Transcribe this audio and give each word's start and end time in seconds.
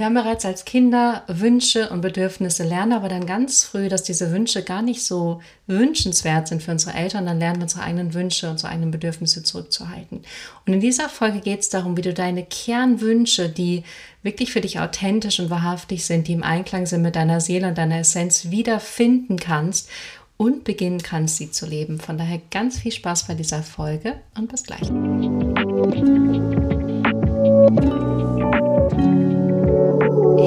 wir 0.00 0.06
haben 0.06 0.14
bereits 0.14 0.46
als 0.46 0.64
Kinder 0.64 1.24
Wünsche 1.28 1.90
und 1.90 2.00
Bedürfnisse, 2.00 2.64
lernen 2.64 2.94
aber 2.94 3.10
dann 3.10 3.26
ganz 3.26 3.64
früh, 3.64 3.90
dass 3.90 4.02
diese 4.02 4.32
Wünsche 4.32 4.62
gar 4.62 4.80
nicht 4.80 5.04
so 5.04 5.42
wünschenswert 5.66 6.48
sind 6.48 6.62
für 6.62 6.70
unsere 6.70 6.96
Eltern. 6.96 7.26
Dann 7.26 7.38
lernen 7.38 7.58
wir 7.58 7.64
unsere 7.64 7.82
eigenen 7.82 8.14
Wünsche, 8.14 8.48
unsere 8.48 8.72
eigenen 8.72 8.92
Bedürfnisse 8.92 9.42
zurückzuhalten. 9.42 10.22
Und 10.66 10.72
in 10.72 10.80
dieser 10.80 11.10
Folge 11.10 11.40
geht 11.40 11.60
es 11.60 11.68
darum, 11.68 11.98
wie 11.98 12.02
du 12.02 12.14
deine 12.14 12.46
Kernwünsche, 12.46 13.50
die 13.50 13.84
wirklich 14.22 14.50
für 14.50 14.62
dich 14.62 14.80
authentisch 14.80 15.38
und 15.38 15.50
wahrhaftig 15.50 16.06
sind, 16.06 16.28
die 16.28 16.32
im 16.32 16.44
Einklang 16.44 16.86
sind 16.86 17.02
mit 17.02 17.14
deiner 17.14 17.42
Seele 17.42 17.68
und 17.68 17.76
deiner 17.76 17.98
Essenz, 17.98 18.50
wiederfinden 18.50 19.36
kannst 19.38 19.90
und 20.38 20.64
beginnen 20.64 21.02
kannst, 21.02 21.36
sie 21.36 21.50
zu 21.50 21.66
leben. 21.66 22.00
Von 22.00 22.16
daher 22.16 22.40
ganz 22.50 22.78
viel 22.78 22.92
Spaß 22.92 23.26
bei 23.26 23.34
dieser 23.34 23.62
Folge 23.62 24.14
und 24.34 24.48
bis 24.50 24.62
gleich. 24.62 24.88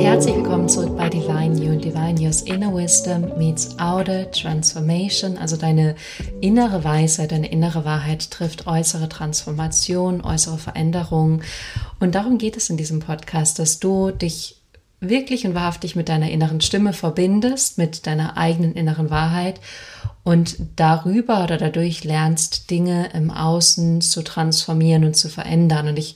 Herzlich 0.02 0.36
willkommen 0.36 0.68
zurück 0.68 0.98
bei 0.98 1.10
Divine 1.10 1.58
You. 1.58 1.80
Divine 1.80 2.20
You's 2.20 2.42
Inner 2.42 2.74
Wisdom 2.74 3.38
meets 3.38 3.78
Outer 3.80 4.30
Transformation. 4.32 5.38
Also 5.38 5.56
deine 5.56 5.96
innere 6.42 6.84
Weisheit, 6.84 7.32
deine 7.32 7.52
innere 7.52 7.86
Wahrheit 7.86 8.32
trifft 8.32 8.68
äußere 8.68 9.10
Transformation, 9.10 10.22
äußere 10.24 10.58
Veränderung. 10.58 11.42
Und 12.00 12.16
darum 12.16 12.38
geht 12.38 12.58
es 12.58 12.70
in 12.70 12.78
diesem 12.78 13.00
Podcast, 13.00 13.60
dass 13.60 13.80
du 13.80 14.12
dich 14.12 14.62
wirklich 15.00 15.46
und 15.46 15.54
wahrhaftig 15.54 15.96
mit 15.96 16.10
deiner 16.10 16.32
inneren 16.32 16.62
Stimme 16.62 16.94
verbindest, 16.94 17.78
mit 17.78 18.08
deiner 18.08 18.38
eigenen 18.38 18.74
inneren 18.74 19.10
Wahrheit 19.10 19.60
und 20.24 20.56
darüber 20.76 21.44
oder 21.44 21.58
dadurch 21.58 22.04
lernst, 22.04 22.70
Dinge 22.70 23.10
im 23.14 23.30
Außen 23.30 24.02
zu 24.02 24.24
transformieren 24.24 25.04
und 25.04 25.16
zu 25.16 25.30
verändern. 25.30 25.88
Und 25.88 26.00
ich 26.00 26.16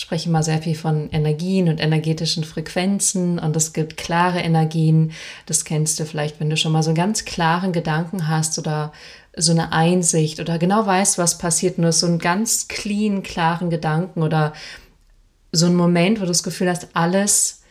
spreche 0.00 0.30
mal 0.30 0.42
sehr 0.42 0.62
viel 0.62 0.76
von 0.76 1.10
Energien 1.10 1.68
und 1.68 1.80
energetischen 1.80 2.44
Frequenzen 2.44 3.38
und 3.38 3.56
es 3.56 3.72
gibt 3.72 3.96
klare 3.96 4.40
Energien. 4.40 5.12
Das 5.46 5.64
kennst 5.64 5.98
du 5.98 6.04
vielleicht, 6.04 6.38
wenn 6.38 6.50
du 6.50 6.56
schon 6.56 6.72
mal 6.72 6.82
so 6.82 6.90
einen 6.90 6.96
ganz 6.96 7.24
klaren 7.24 7.72
Gedanken 7.72 8.28
hast 8.28 8.58
oder 8.58 8.92
so 9.36 9.52
eine 9.52 9.72
Einsicht 9.72 10.40
oder 10.40 10.58
genau 10.58 10.86
weißt, 10.86 11.18
was 11.18 11.38
passiert, 11.38 11.78
nur 11.78 11.92
so 11.92 12.06
einen 12.06 12.18
ganz 12.18 12.68
clean, 12.68 13.22
klaren 13.22 13.70
Gedanken 13.70 14.22
oder 14.22 14.52
so 15.52 15.66
einen 15.66 15.76
Moment, 15.76 16.18
wo 16.18 16.22
du 16.22 16.28
das 16.28 16.42
Gefühl 16.42 16.68
hast, 16.68 16.88
alles 16.94 17.62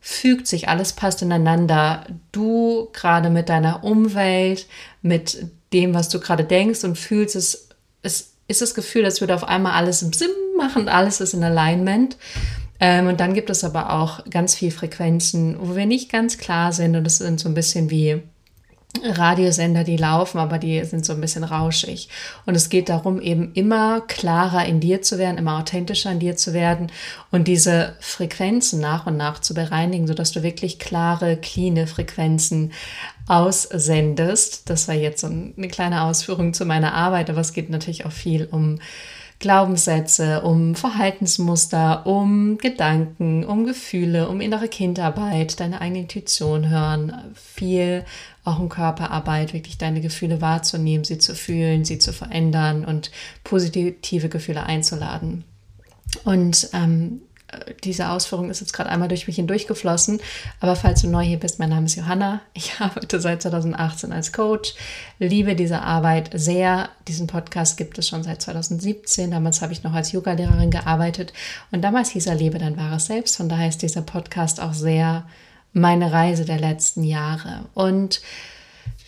fügt 0.00 0.46
sich, 0.46 0.68
alles 0.68 0.92
passt 0.92 1.22
ineinander. 1.22 2.06
Du 2.32 2.88
gerade 2.92 3.30
mit 3.30 3.48
deiner 3.48 3.84
Umwelt, 3.84 4.66
mit 5.02 5.50
dem, 5.72 5.94
was 5.94 6.08
du 6.08 6.20
gerade 6.20 6.44
denkst 6.44 6.84
und 6.84 6.96
fühlst, 6.96 7.36
es, 7.36 7.68
es 8.02 8.35
ist 8.48 8.62
das 8.62 8.74
Gefühl, 8.74 9.04
als 9.04 9.20
würde 9.20 9.34
auf 9.34 9.44
einmal 9.44 9.72
alles 9.72 10.02
im 10.02 10.12
Sim 10.12 10.30
machen, 10.56 10.88
alles 10.88 11.20
ist 11.20 11.34
in 11.34 11.44
Alignment. 11.44 12.16
Ähm, 12.78 13.06
und 13.06 13.20
dann 13.20 13.34
gibt 13.34 13.50
es 13.50 13.64
aber 13.64 13.92
auch 13.92 14.24
ganz 14.30 14.54
viel 14.54 14.70
Frequenzen, 14.70 15.56
wo 15.60 15.76
wir 15.76 15.86
nicht 15.86 16.10
ganz 16.10 16.38
klar 16.38 16.72
sind 16.72 16.94
und 16.94 17.06
es 17.06 17.18
sind 17.18 17.40
so 17.40 17.48
ein 17.48 17.54
bisschen 17.54 17.90
wie 17.90 18.22
Radiosender, 19.02 19.84
die 19.84 19.96
laufen, 19.96 20.38
aber 20.38 20.58
die 20.58 20.82
sind 20.84 21.04
so 21.04 21.12
ein 21.12 21.20
bisschen 21.20 21.44
rauschig. 21.44 22.08
Und 22.46 22.54
es 22.54 22.68
geht 22.68 22.88
darum, 22.88 23.20
eben 23.20 23.52
immer 23.52 24.00
klarer 24.02 24.64
in 24.64 24.80
dir 24.80 25.02
zu 25.02 25.18
werden, 25.18 25.38
immer 25.38 25.58
authentischer 25.58 26.12
in 26.12 26.18
dir 26.18 26.36
zu 26.36 26.54
werden 26.54 26.90
und 27.30 27.48
diese 27.48 27.94
Frequenzen 28.00 28.80
nach 28.80 29.06
und 29.06 29.16
nach 29.16 29.40
zu 29.40 29.54
bereinigen, 29.54 30.06
sodass 30.06 30.32
du 30.32 30.42
wirklich 30.42 30.78
klare, 30.78 31.36
cleane 31.36 31.86
Frequenzen 31.86 32.72
aussendest. 33.26 34.70
Das 34.70 34.88
war 34.88 34.94
jetzt 34.94 35.20
so 35.20 35.26
eine 35.26 35.68
kleine 35.68 36.02
Ausführung 36.02 36.54
zu 36.54 36.64
meiner 36.64 36.94
Arbeit, 36.94 37.30
aber 37.30 37.40
es 37.40 37.52
geht 37.52 37.70
natürlich 37.70 38.06
auch 38.06 38.12
viel 38.12 38.48
um 38.50 38.78
Glaubenssätze, 39.38 40.40
um 40.42 40.74
Verhaltensmuster, 40.74 42.06
um 42.06 42.56
Gedanken, 42.56 43.44
um 43.44 43.66
Gefühle, 43.66 44.28
um 44.28 44.40
innere 44.40 44.68
Kindarbeit, 44.68 45.60
deine 45.60 45.82
eigene 45.82 46.00
Intuition 46.00 46.70
hören, 46.70 47.12
viel 47.34 48.04
auch 48.44 48.58
um 48.58 48.70
Körperarbeit, 48.70 49.52
wirklich 49.52 49.76
deine 49.76 50.00
Gefühle 50.00 50.40
wahrzunehmen, 50.40 51.04
sie 51.04 51.18
zu 51.18 51.34
fühlen, 51.34 51.84
sie 51.84 51.98
zu 51.98 52.12
verändern 52.14 52.84
und 52.84 53.10
positive 53.44 54.28
Gefühle 54.28 54.62
einzuladen. 54.62 55.44
Und 56.24 56.70
ähm, 56.72 57.20
diese 57.84 58.10
Ausführung 58.10 58.50
ist 58.50 58.60
jetzt 58.60 58.72
gerade 58.72 58.90
einmal 58.90 59.08
durch 59.08 59.26
mich 59.26 59.36
hindurchgeflossen. 59.36 60.20
Aber 60.60 60.74
falls 60.74 61.02
du 61.02 61.08
neu 61.08 61.22
hier 61.22 61.38
bist, 61.38 61.58
mein 61.58 61.70
Name 61.70 61.86
ist 61.86 61.94
Johanna. 61.94 62.40
Ich 62.54 62.72
arbeite 62.80 63.20
seit 63.20 63.42
2018 63.42 64.12
als 64.12 64.32
Coach, 64.32 64.74
liebe 65.18 65.54
diese 65.54 65.82
Arbeit 65.82 66.30
sehr. 66.34 66.88
Diesen 67.06 67.26
Podcast 67.26 67.76
gibt 67.76 67.98
es 67.98 68.08
schon 68.08 68.22
seit 68.22 68.42
2017. 68.42 69.30
Damals 69.30 69.62
habe 69.62 69.72
ich 69.72 69.84
noch 69.84 69.92
als 69.92 70.12
Yoga-Lehrerin 70.12 70.70
gearbeitet 70.70 71.32
und 71.70 71.82
damals 71.82 72.10
hieß 72.10 72.26
er 72.26 72.34
Lebe 72.34 72.58
dein 72.58 72.76
wahres 72.76 73.06
Selbst. 73.06 73.36
Von 73.36 73.48
daher 73.48 73.68
ist 73.68 73.82
dieser 73.82 74.02
Podcast 74.02 74.60
auch 74.60 74.74
sehr 74.74 75.24
meine 75.72 76.12
Reise 76.12 76.44
der 76.44 76.58
letzten 76.58 77.04
Jahre. 77.04 77.66
Und 77.74 78.20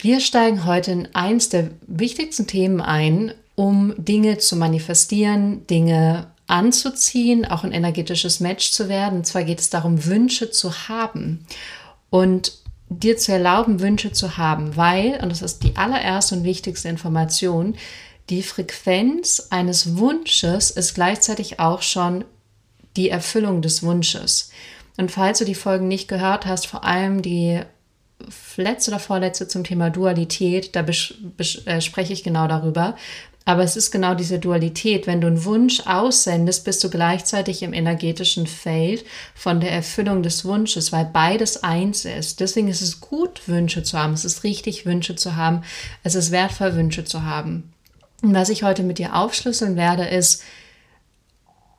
wir 0.00 0.20
steigen 0.20 0.64
heute 0.64 0.92
in 0.92 1.08
eins 1.14 1.48
der 1.48 1.70
wichtigsten 1.86 2.46
Themen 2.46 2.80
ein, 2.80 3.32
um 3.56 3.94
Dinge 3.96 4.38
zu 4.38 4.54
manifestieren, 4.54 5.66
Dinge 5.66 6.28
anzuziehen, 6.48 7.44
auch 7.44 7.62
ein 7.62 7.72
energetisches 7.72 8.40
Match 8.40 8.72
zu 8.72 8.88
werden. 8.88 9.18
Und 9.18 9.26
zwar 9.26 9.44
geht 9.44 9.60
es 9.60 9.70
darum, 9.70 10.04
Wünsche 10.04 10.50
zu 10.50 10.88
haben 10.88 11.46
und 12.10 12.52
dir 12.88 13.16
zu 13.16 13.32
erlauben, 13.32 13.80
Wünsche 13.80 14.12
zu 14.12 14.38
haben, 14.38 14.76
weil, 14.76 15.20
und 15.22 15.30
das 15.30 15.42
ist 15.42 15.62
die 15.62 15.76
allererste 15.76 16.36
und 16.36 16.44
wichtigste 16.44 16.88
Information, 16.88 17.76
die 18.30 18.42
Frequenz 18.42 19.48
eines 19.50 19.96
Wunsches 19.96 20.70
ist 20.70 20.94
gleichzeitig 20.94 21.60
auch 21.60 21.82
schon 21.82 22.24
die 22.96 23.10
Erfüllung 23.10 23.62
des 23.62 23.82
Wunsches. 23.82 24.50
Und 24.96 25.10
falls 25.10 25.38
du 25.38 25.44
die 25.44 25.54
Folgen 25.54 25.88
nicht 25.88 26.08
gehört 26.08 26.44
hast, 26.46 26.66
vor 26.66 26.84
allem 26.84 27.22
die 27.22 27.60
letzte 28.56 28.90
oder 28.90 29.00
vorletzte 29.00 29.48
zum 29.48 29.64
Thema 29.64 29.90
Dualität, 29.90 30.74
da 30.74 30.80
äh, 30.84 31.80
spreche 31.80 32.12
ich 32.12 32.24
genau 32.24 32.48
darüber, 32.48 32.96
aber 33.48 33.62
es 33.62 33.76
ist 33.76 33.90
genau 33.90 34.14
diese 34.14 34.38
Dualität. 34.38 35.06
Wenn 35.06 35.22
du 35.22 35.26
einen 35.26 35.46
Wunsch 35.46 35.80
aussendest, 35.86 36.66
bist 36.66 36.84
du 36.84 36.90
gleichzeitig 36.90 37.62
im 37.62 37.72
energetischen 37.72 38.46
Feld 38.46 39.06
von 39.34 39.58
der 39.60 39.72
Erfüllung 39.72 40.22
des 40.22 40.44
Wunsches, 40.44 40.92
weil 40.92 41.06
beides 41.06 41.64
eins 41.64 42.04
ist. 42.04 42.40
Deswegen 42.40 42.68
ist 42.68 42.82
es 42.82 43.00
gut, 43.00 43.48
Wünsche 43.48 43.82
zu 43.82 43.98
haben. 43.98 44.12
Es 44.12 44.26
ist 44.26 44.44
richtig, 44.44 44.84
Wünsche 44.84 45.16
zu 45.16 45.34
haben. 45.36 45.62
Es 46.02 46.14
ist 46.14 46.30
wertvoll, 46.30 46.74
Wünsche 46.74 47.06
zu 47.06 47.22
haben. 47.22 47.72
Und 48.20 48.34
was 48.34 48.50
ich 48.50 48.64
heute 48.64 48.82
mit 48.82 48.98
dir 48.98 49.16
aufschlüsseln 49.16 49.76
werde, 49.76 50.04
ist, 50.04 50.42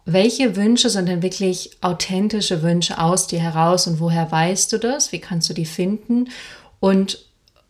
welche 0.06 0.56
Wünsche 0.56 0.90
sind 0.90 1.08
denn 1.08 1.22
wirklich 1.22 1.78
authentische 1.82 2.64
Wünsche 2.64 3.00
aus 3.00 3.28
dir 3.28 3.42
heraus 3.42 3.86
und 3.86 4.00
woher 4.00 4.32
weißt 4.32 4.74
du 4.74 4.80
das? 4.80 5.12
Wie 5.12 5.20
kannst 5.20 5.52
du 5.52 5.54
die 5.54 5.68
finden? 5.68 6.30
Und 6.80 7.29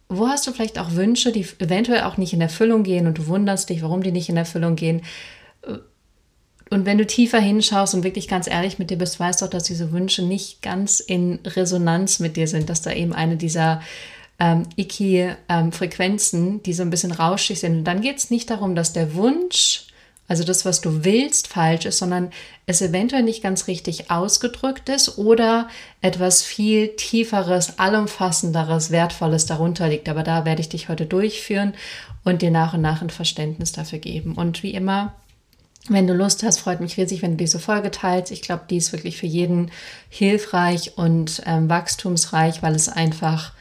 wo 0.09 0.27
hast 0.27 0.47
du 0.47 0.51
vielleicht 0.51 0.79
auch 0.79 0.93
Wünsche, 0.93 1.31
die 1.31 1.45
eventuell 1.59 2.01
auch 2.01 2.17
nicht 2.17 2.33
in 2.33 2.41
Erfüllung 2.41 2.83
gehen 2.83 3.05
und 3.05 3.19
du 3.19 3.27
wunderst 3.27 3.69
dich, 3.69 3.83
warum 3.83 4.01
die 4.01 4.11
nicht 4.11 4.27
in 4.27 4.37
Erfüllung 4.37 4.75
gehen? 4.75 5.03
Und 6.71 6.85
wenn 6.85 6.97
du 6.97 7.05
tiefer 7.05 7.39
hinschaust 7.39 7.93
und 7.93 8.03
wirklich 8.03 8.27
ganz 8.27 8.47
ehrlich 8.47 8.79
mit 8.79 8.89
dir 8.89 8.97
bist, 8.97 9.19
weißt 9.19 9.41
du 9.41 9.45
auch, 9.45 9.49
dass 9.49 9.63
diese 9.63 9.91
Wünsche 9.91 10.23
nicht 10.23 10.61
ganz 10.61 10.99
in 10.99 11.39
Resonanz 11.45 12.19
mit 12.19 12.37
dir 12.37 12.47
sind, 12.47 12.69
dass 12.69 12.81
da 12.81 12.91
eben 12.91 13.13
eine 13.13 13.37
dieser 13.37 13.81
ähm, 14.39 14.63
Iki-Frequenzen, 14.75 16.47
ähm, 16.47 16.63
die 16.63 16.73
so 16.73 16.83
ein 16.83 16.89
bisschen 16.89 17.11
rauschig 17.11 17.59
sind. 17.59 17.79
Und 17.79 17.83
dann 17.85 18.01
geht 18.01 18.17
es 18.17 18.29
nicht 18.29 18.49
darum, 18.49 18.75
dass 18.75 18.93
der 18.93 19.15
Wunsch 19.15 19.87
also 20.29 20.43
das, 20.43 20.63
was 20.63 20.79
du 20.79 21.03
willst, 21.03 21.47
falsch 21.47 21.85
ist, 21.85 21.97
sondern 21.97 22.31
es 22.67 22.83
eventuell 22.83 23.23
nicht 23.23 23.41
ganz 23.41 23.67
richtig 23.67 24.11
ausgedrückt 24.11 24.87
ist 24.87 25.17
oder 25.17 25.67
etwas 26.01 26.43
viel 26.43 26.89
tieferes, 26.95 27.79
allumfassenderes, 27.79 28.91
wertvolles 28.91 29.47
darunter 29.47 29.89
liegt. 29.89 30.07
Aber 30.07 30.21
da 30.21 30.45
werde 30.45 30.61
ich 30.61 30.69
dich 30.69 30.87
heute 30.87 31.07
durchführen 31.07 31.73
und 32.23 32.43
dir 32.43 32.51
nach 32.51 32.75
und 32.75 32.81
nach 32.81 33.01
ein 33.01 33.09
Verständnis 33.09 33.71
dafür 33.71 33.97
geben. 33.97 34.35
Und 34.35 34.61
wie 34.61 34.75
immer, 34.75 35.15
wenn 35.87 36.05
du 36.05 36.13
Lust 36.13 36.43
hast, 36.43 36.59
freut 36.59 36.79
mich 36.79 36.97
riesig, 36.97 37.23
wenn 37.23 37.31
du 37.31 37.37
diese 37.37 37.57
Folge 37.57 37.89
teilst. 37.89 38.31
Ich 38.31 38.43
glaube, 38.43 38.65
die 38.69 38.77
ist 38.77 38.93
wirklich 38.93 39.17
für 39.17 39.25
jeden 39.25 39.71
hilfreich 40.09 40.95
und 40.95 41.41
ähm, 41.47 41.69
wachstumsreich, 41.69 42.61
weil 42.61 42.75
es 42.75 42.87
einfach 42.87 43.53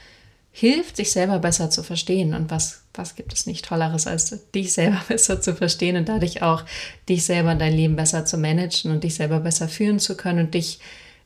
hilft, 0.58 0.96
sich 0.96 1.12
selber 1.12 1.38
besser 1.38 1.70
zu 1.70 1.84
verstehen. 1.84 2.34
Und 2.34 2.50
was, 2.50 2.82
was 2.92 3.14
gibt 3.14 3.32
es 3.32 3.46
nicht 3.46 3.64
Tolleres, 3.64 4.08
als 4.08 4.50
dich 4.50 4.72
selber 4.72 5.00
besser 5.08 5.40
zu 5.40 5.54
verstehen 5.54 5.96
und 5.96 6.08
dadurch 6.08 6.42
auch 6.42 6.64
dich 7.08 7.24
selber 7.24 7.54
dein 7.54 7.74
Leben 7.74 7.94
besser 7.94 8.24
zu 8.24 8.38
managen 8.38 8.90
und 8.90 9.04
dich 9.04 9.14
selber 9.14 9.38
besser 9.38 9.68
führen 9.68 10.00
zu 10.00 10.16
können 10.16 10.46
und 10.46 10.54
dich 10.54 10.80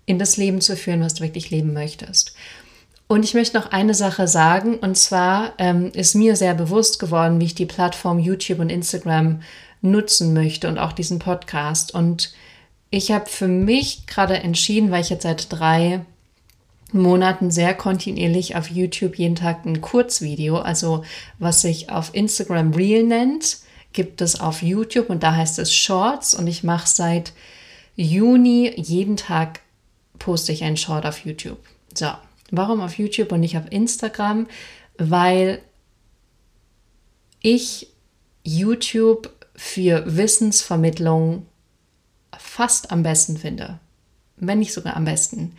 in 0.05 0.19
das 0.19 0.37
Leben 0.37 0.61
zu 0.61 0.77
führen, 0.77 1.01
was 1.01 1.15
du 1.15 1.23
wirklich 1.23 1.51
leben 1.51 1.73
möchtest. 1.73 2.35
Und 3.09 3.25
ich 3.25 3.33
möchte 3.33 3.59
noch 3.59 3.73
eine 3.73 3.95
Sache 3.95 4.29
sagen, 4.29 4.77
und 4.77 4.99
zwar 4.99 5.55
ähm, 5.57 5.93
ist 5.95 6.15
mir 6.15 6.37
sehr 6.37 6.55
bewusst 6.55 6.99
geworden, 6.99 7.41
wie 7.41 7.47
ich 7.47 7.55
die 7.55 7.67
Plattform 7.67 8.19
YouTube 8.19 8.59
und 8.59 8.71
Instagram 8.71 9.41
nutzen 9.81 10.35
möchte 10.35 10.69
und 10.69 10.79
auch 10.79 10.93
diesen 10.93 11.19
Podcast. 11.19 11.95
Und 11.95 12.35
ich 12.91 13.11
habe 13.11 13.31
für 13.31 13.49
mich 13.49 14.07
gerade 14.07 14.35
entschieden, 14.35 14.91
weil 14.91 15.01
ich 15.01 15.11
jetzt 15.11 15.23
seit 15.23 15.51
drei 15.51 16.05
Monaten 16.95 17.51
sehr 17.51 17.75
kontinuierlich 17.75 18.57
auf 18.57 18.69
YouTube 18.69 19.17
jeden 19.17 19.35
Tag 19.35 19.65
ein 19.65 19.81
Kurzvideo, 19.81 20.59
also 20.59 21.05
was 21.39 21.63
sich 21.63 21.91
auf 21.91 22.15
Instagram 22.15 22.73
Reel 22.73 23.05
nennt, 23.05 23.59
gibt 23.93 24.21
es 24.21 24.41
auf 24.41 24.63
YouTube 24.63 25.11
und 25.11 25.23
da 25.23 25.35
heißt 25.35 25.59
es 25.59 25.75
Shorts 25.75 26.35
und 26.35 26.47
ich 26.47 26.65
mache 26.65 26.89
seit 26.89 27.33
Juni 27.95 28.73
jeden 28.77 29.17
Tag 29.17 29.61
poste 30.19 30.53
ich 30.53 30.65
einen 30.65 30.77
Short 30.77 31.05
auf 31.05 31.25
YouTube. 31.25 31.59
So, 31.95 32.11
warum 32.51 32.81
auf 32.81 32.99
YouTube 32.99 33.33
und 33.33 33.41
nicht 33.41 33.57
auf 33.57 33.71
Instagram? 33.71 34.47
Weil 34.97 35.61
ich 37.41 37.89
YouTube 38.45 39.31
für 39.55 40.05
Wissensvermittlung 40.17 41.47
fast 42.39 42.91
am 42.91 43.03
besten 43.03 43.37
finde, 43.37 43.79
wenn 44.37 44.61
nicht 44.61 44.73
sogar 44.73 44.97
am 44.97 45.05
besten, 45.05 45.55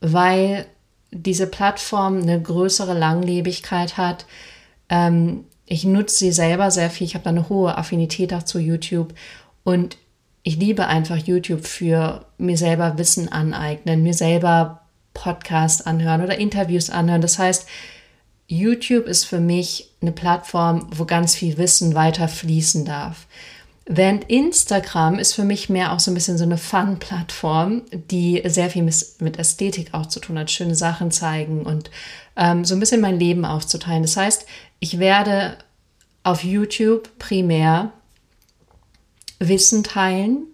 weil 0.00 0.66
diese 1.10 1.46
Plattform 1.46 2.22
eine 2.22 2.40
größere 2.40 2.94
Langlebigkeit 2.94 3.96
hat. 3.96 4.26
Ähm, 4.88 5.44
ich 5.66 5.84
nutze 5.84 6.16
sie 6.18 6.32
selber 6.32 6.70
sehr 6.70 6.90
viel. 6.90 7.06
Ich 7.06 7.14
habe 7.14 7.24
da 7.24 7.30
eine 7.30 7.48
hohe 7.48 7.78
Affinität 7.78 8.34
auch 8.34 8.42
zu 8.42 8.58
YouTube 8.58 9.14
und 9.62 9.96
ich 10.42 10.56
liebe 10.56 10.86
einfach 10.86 11.16
YouTube 11.16 11.66
für 11.66 12.26
mir 12.36 12.58
selber 12.58 12.98
Wissen 12.98 13.30
aneignen, 13.32 14.02
mir 14.02 14.12
selber 14.12 14.82
Podcast 15.14 15.86
anhören 15.86 16.22
oder 16.22 16.38
Interviews 16.38 16.90
anhören. 16.90 17.22
Das 17.22 17.38
heißt, 17.38 17.66
YouTube 18.46 19.06
ist 19.06 19.24
für 19.24 19.40
mich 19.40 19.90
eine 20.02 20.12
Plattform, 20.12 20.88
wo 20.94 21.06
ganz 21.06 21.34
viel 21.34 21.56
Wissen 21.56 21.94
weiter 21.94 22.28
fließen 22.28 22.84
darf. 22.84 23.26
Während 23.86 24.30
Instagram 24.30 25.18
ist 25.18 25.34
für 25.34 25.44
mich 25.44 25.68
mehr 25.68 25.92
auch 25.92 26.00
so 26.00 26.10
ein 26.10 26.14
bisschen 26.14 26.38
so 26.38 26.44
eine 26.44 26.56
Fun-Plattform, 26.56 27.82
die 27.92 28.42
sehr 28.46 28.70
viel 28.70 28.82
mit 28.82 29.38
Ästhetik 29.38 29.92
auch 29.92 30.06
zu 30.06 30.20
tun 30.20 30.38
hat, 30.38 30.50
schöne 30.50 30.74
Sachen 30.74 31.10
zeigen 31.10 31.66
und 31.66 31.90
ähm, 32.36 32.64
so 32.64 32.74
ein 32.74 32.80
bisschen 32.80 33.02
mein 33.02 33.18
Leben 33.18 33.44
aufzuteilen. 33.44 34.02
Das 34.02 34.16
heißt, 34.16 34.46
ich 34.80 34.98
werde 34.98 35.58
auf 36.22 36.44
YouTube 36.44 37.18
primär 37.18 37.92
Wissen 39.38 39.84
teilen, 39.84 40.46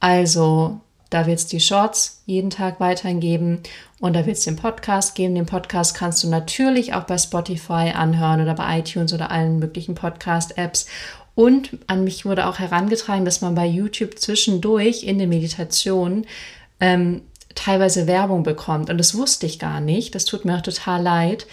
also 0.00 0.80
da 1.10 1.26
wird 1.26 1.38
es 1.38 1.46
die 1.46 1.60
Shorts 1.60 2.22
jeden 2.26 2.50
Tag 2.50 2.80
weiterhin 2.80 3.20
geben 3.20 3.62
und 4.00 4.14
da 4.14 4.26
wird 4.26 4.36
es 4.38 4.44
den 4.44 4.56
Podcast 4.56 5.14
geben. 5.14 5.36
Den 5.36 5.46
Podcast 5.46 5.94
kannst 5.94 6.24
du 6.24 6.28
natürlich 6.28 6.94
auch 6.94 7.04
bei 7.04 7.16
Spotify 7.16 7.92
anhören 7.94 8.40
oder 8.40 8.54
bei 8.54 8.80
iTunes 8.80 9.12
oder 9.12 9.30
allen 9.30 9.60
möglichen 9.60 9.94
Podcast-Apps. 9.94 10.86
Und 11.36 11.78
an 11.86 12.02
mich 12.02 12.24
wurde 12.24 12.46
auch 12.46 12.58
herangetragen, 12.58 13.24
dass 13.24 13.42
man 13.42 13.54
bei 13.54 13.66
YouTube 13.66 14.18
zwischendurch 14.18 15.04
in 15.04 15.18
den 15.18 15.28
Meditationen 15.28 16.26
ähm, 16.80 17.20
teilweise 17.54 18.08
Werbung 18.08 18.42
bekommt. 18.42 18.90
Und 18.90 18.98
das 18.98 19.14
wusste 19.14 19.46
ich 19.46 19.60
gar 19.60 19.80
nicht. 19.80 20.16
Das 20.16 20.24
tut 20.24 20.44
mir 20.44 20.56
auch 20.56 20.62
total 20.62 21.02
leid 21.02 21.46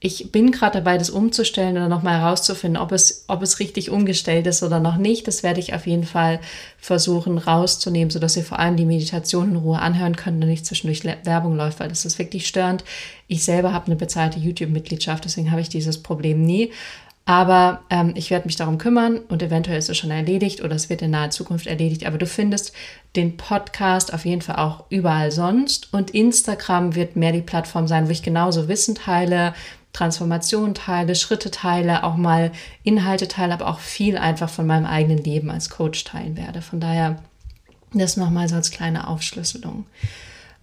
ich 0.00 0.30
bin 0.30 0.52
gerade 0.52 0.78
dabei, 0.78 0.96
das 0.96 1.10
umzustellen 1.10 1.76
oder 1.76 1.88
nochmal 1.88 2.20
herauszufinden, 2.20 2.80
ob 2.80 2.92
es, 2.92 3.24
ob 3.26 3.42
es 3.42 3.58
richtig 3.58 3.90
umgestellt 3.90 4.46
ist 4.46 4.62
oder 4.62 4.78
noch 4.78 4.96
nicht. 4.96 5.26
Das 5.26 5.42
werde 5.42 5.58
ich 5.58 5.74
auf 5.74 5.88
jeden 5.88 6.04
Fall 6.04 6.38
versuchen 6.78 7.36
rauszunehmen, 7.36 8.10
sodass 8.10 8.36
ihr 8.36 8.44
vor 8.44 8.60
allem 8.60 8.76
die 8.76 8.84
Meditation 8.84 9.50
in 9.50 9.56
Ruhe 9.56 9.80
anhören 9.80 10.14
könnt 10.14 10.40
und 10.42 10.48
nicht 10.48 10.66
zwischendurch 10.66 11.02
Werbung 11.24 11.56
läuft, 11.56 11.80
weil 11.80 11.88
das 11.88 12.04
ist 12.04 12.18
wirklich 12.18 12.46
störend. 12.46 12.84
Ich 13.26 13.42
selber 13.42 13.72
habe 13.72 13.86
eine 13.86 13.96
bezahlte 13.96 14.38
YouTube-Mitgliedschaft, 14.38 15.24
deswegen 15.24 15.50
habe 15.50 15.62
ich 15.62 15.68
dieses 15.68 16.00
Problem 16.00 16.42
nie. 16.42 16.70
Aber 17.28 17.82
ähm, 17.90 18.14
ich 18.14 18.30
werde 18.30 18.46
mich 18.46 18.56
darum 18.56 18.78
kümmern 18.78 19.18
und 19.18 19.42
eventuell 19.42 19.76
ist 19.76 19.90
es 19.90 19.98
schon 19.98 20.10
erledigt 20.10 20.64
oder 20.64 20.74
es 20.74 20.88
wird 20.88 21.02
in 21.02 21.10
naher 21.10 21.28
Zukunft 21.28 21.66
erledigt. 21.66 22.06
Aber 22.06 22.16
du 22.16 22.24
findest 22.24 22.72
den 23.16 23.36
Podcast 23.36 24.14
auf 24.14 24.24
jeden 24.24 24.40
Fall 24.40 24.56
auch 24.56 24.84
überall 24.88 25.30
sonst. 25.30 25.92
Und 25.92 26.12
Instagram 26.12 26.94
wird 26.94 27.16
mehr 27.16 27.32
die 27.32 27.42
Plattform 27.42 27.86
sein, 27.86 28.06
wo 28.06 28.12
ich 28.12 28.22
genauso 28.22 28.66
Wissen 28.66 28.94
teile, 28.94 29.52
Transformation 29.92 30.72
teile, 30.72 31.14
Schritte 31.14 31.50
teile, 31.50 32.02
auch 32.02 32.16
mal 32.16 32.50
Inhalte 32.82 33.28
teile, 33.28 33.52
aber 33.52 33.68
auch 33.68 33.80
viel 33.80 34.16
einfach 34.16 34.48
von 34.48 34.66
meinem 34.66 34.86
eigenen 34.86 35.22
Leben 35.22 35.50
als 35.50 35.68
Coach 35.68 36.04
teilen 36.04 36.34
werde. 36.38 36.62
Von 36.62 36.80
daher 36.80 37.22
das 37.92 38.16
nochmal 38.16 38.48
so 38.48 38.54
als 38.54 38.70
kleine 38.70 39.06
Aufschlüsselung. 39.06 39.84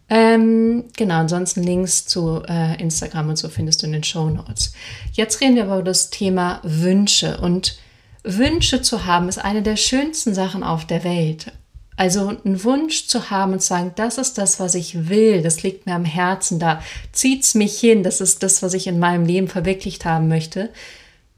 Ähm, 0.07 0.85
genau, 0.95 1.15
ansonsten 1.15 1.63
Links 1.63 2.05
zu 2.05 2.43
äh, 2.47 2.79
Instagram 2.81 3.29
und 3.29 3.37
so 3.37 3.49
findest 3.49 3.81
du 3.81 3.87
in 3.87 3.93
den 3.93 4.03
Show 4.03 4.29
Notes. 4.29 4.73
Jetzt 5.13 5.41
reden 5.41 5.55
wir 5.55 5.63
aber 5.63 5.75
über 5.75 5.83
das 5.83 6.11
Thema 6.11 6.59
Wünsche. 6.63 7.39
Und 7.39 7.79
Wünsche 8.23 8.81
zu 8.81 9.05
haben 9.05 9.29
ist 9.29 9.39
eine 9.39 9.63
der 9.63 9.77
schönsten 9.77 10.35
Sachen 10.35 10.63
auf 10.63 10.85
der 10.85 11.03
Welt. 11.03 11.51
Also 11.97 12.27
einen 12.27 12.63
Wunsch 12.63 13.07
zu 13.07 13.29
haben 13.29 13.53
und 13.53 13.61
zu 13.61 13.69
sagen, 13.69 13.93
das 13.95 14.17
ist 14.17 14.37
das, 14.37 14.59
was 14.59 14.75
ich 14.75 15.07
will, 15.07 15.41
das 15.41 15.63
liegt 15.63 15.85
mir 15.85 15.95
am 15.95 16.03
Herzen, 16.03 16.59
da 16.59 16.81
zieht 17.13 17.43
es 17.43 17.55
mich 17.55 17.79
hin, 17.79 18.03
das 18.03 18.19
ist 18.19 18.43
das, 18.43 18.61
was 18.61 18.73
ich 18.73 18.87
in 18.87 18.99
meinem 18.99 19.25
Leben 19.25 19.47
verwirklicht 19.47 20.03
haben 20.03 20.27
möchte, 20.27 20.71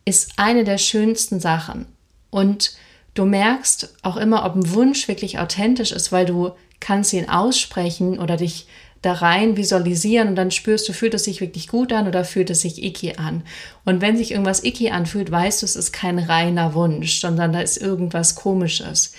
ist 0.03 0.31
eine 0.37 0.63
der 0.63 0.79
schönsten 0.79 1.39
Sachen. 1.39 1.85
Und 2.31 2.73
du 3.13 3.25
merkst 3.25 3.93
auch 4.01 4.17
immer, 4.17 4.45
ob 4.45 4.55
ein 4.55 4.73
Wunsch 4.73 5.07
wirklich 5.07 5.37
authentisch 5.37 5.91
ist, 5.91 6.11
weil 6.11 6.25
du 6.25 6.53
kannst 6.87 7.11
ihn 7.11 7.27
aussprechen 7.27 8.17
oder 8.17 8.37
dich 8.37 8.65
da 9.01 9.11
rein 9.11 9.57
visualisieren 9.57 10.29
und 10.29 10.35
dann 10.35 10.51
spürst 10.51 10.87
du, 10.87 10.93
fühlt 10.93 11.13
es 11.13 11.25
sich 11.25 11.41
wirklich 11.41 11.67
gut 11.67 11.91
an 11.91 12.07
oder 12.07 12.23
fühlt 12.23 12.49
es 12.49 12.61
sich 12.61 12.81
icky 12.81 13.15
an. 13.17 13.43
Und 13.83 13.99
wenn 13.99 14.15
sich 14.15 14.31
irgendwas 14.31 14.63
icky 14.63 14.89
anfühlt, 14.89 15.29
weißt 15.29 15.61
du, 15.61 15.65
es 15.65 15.75
ist 15.75 15.91
kein 15.91 16.17
reiner 16.17 16.73
Wunsch, 16.75 17.19
sondern 17.19 17.51
da 17.51 17.59
ist 17.59 17.75
irgendwas 17.75 18.35
Komisches. 18.35 19.11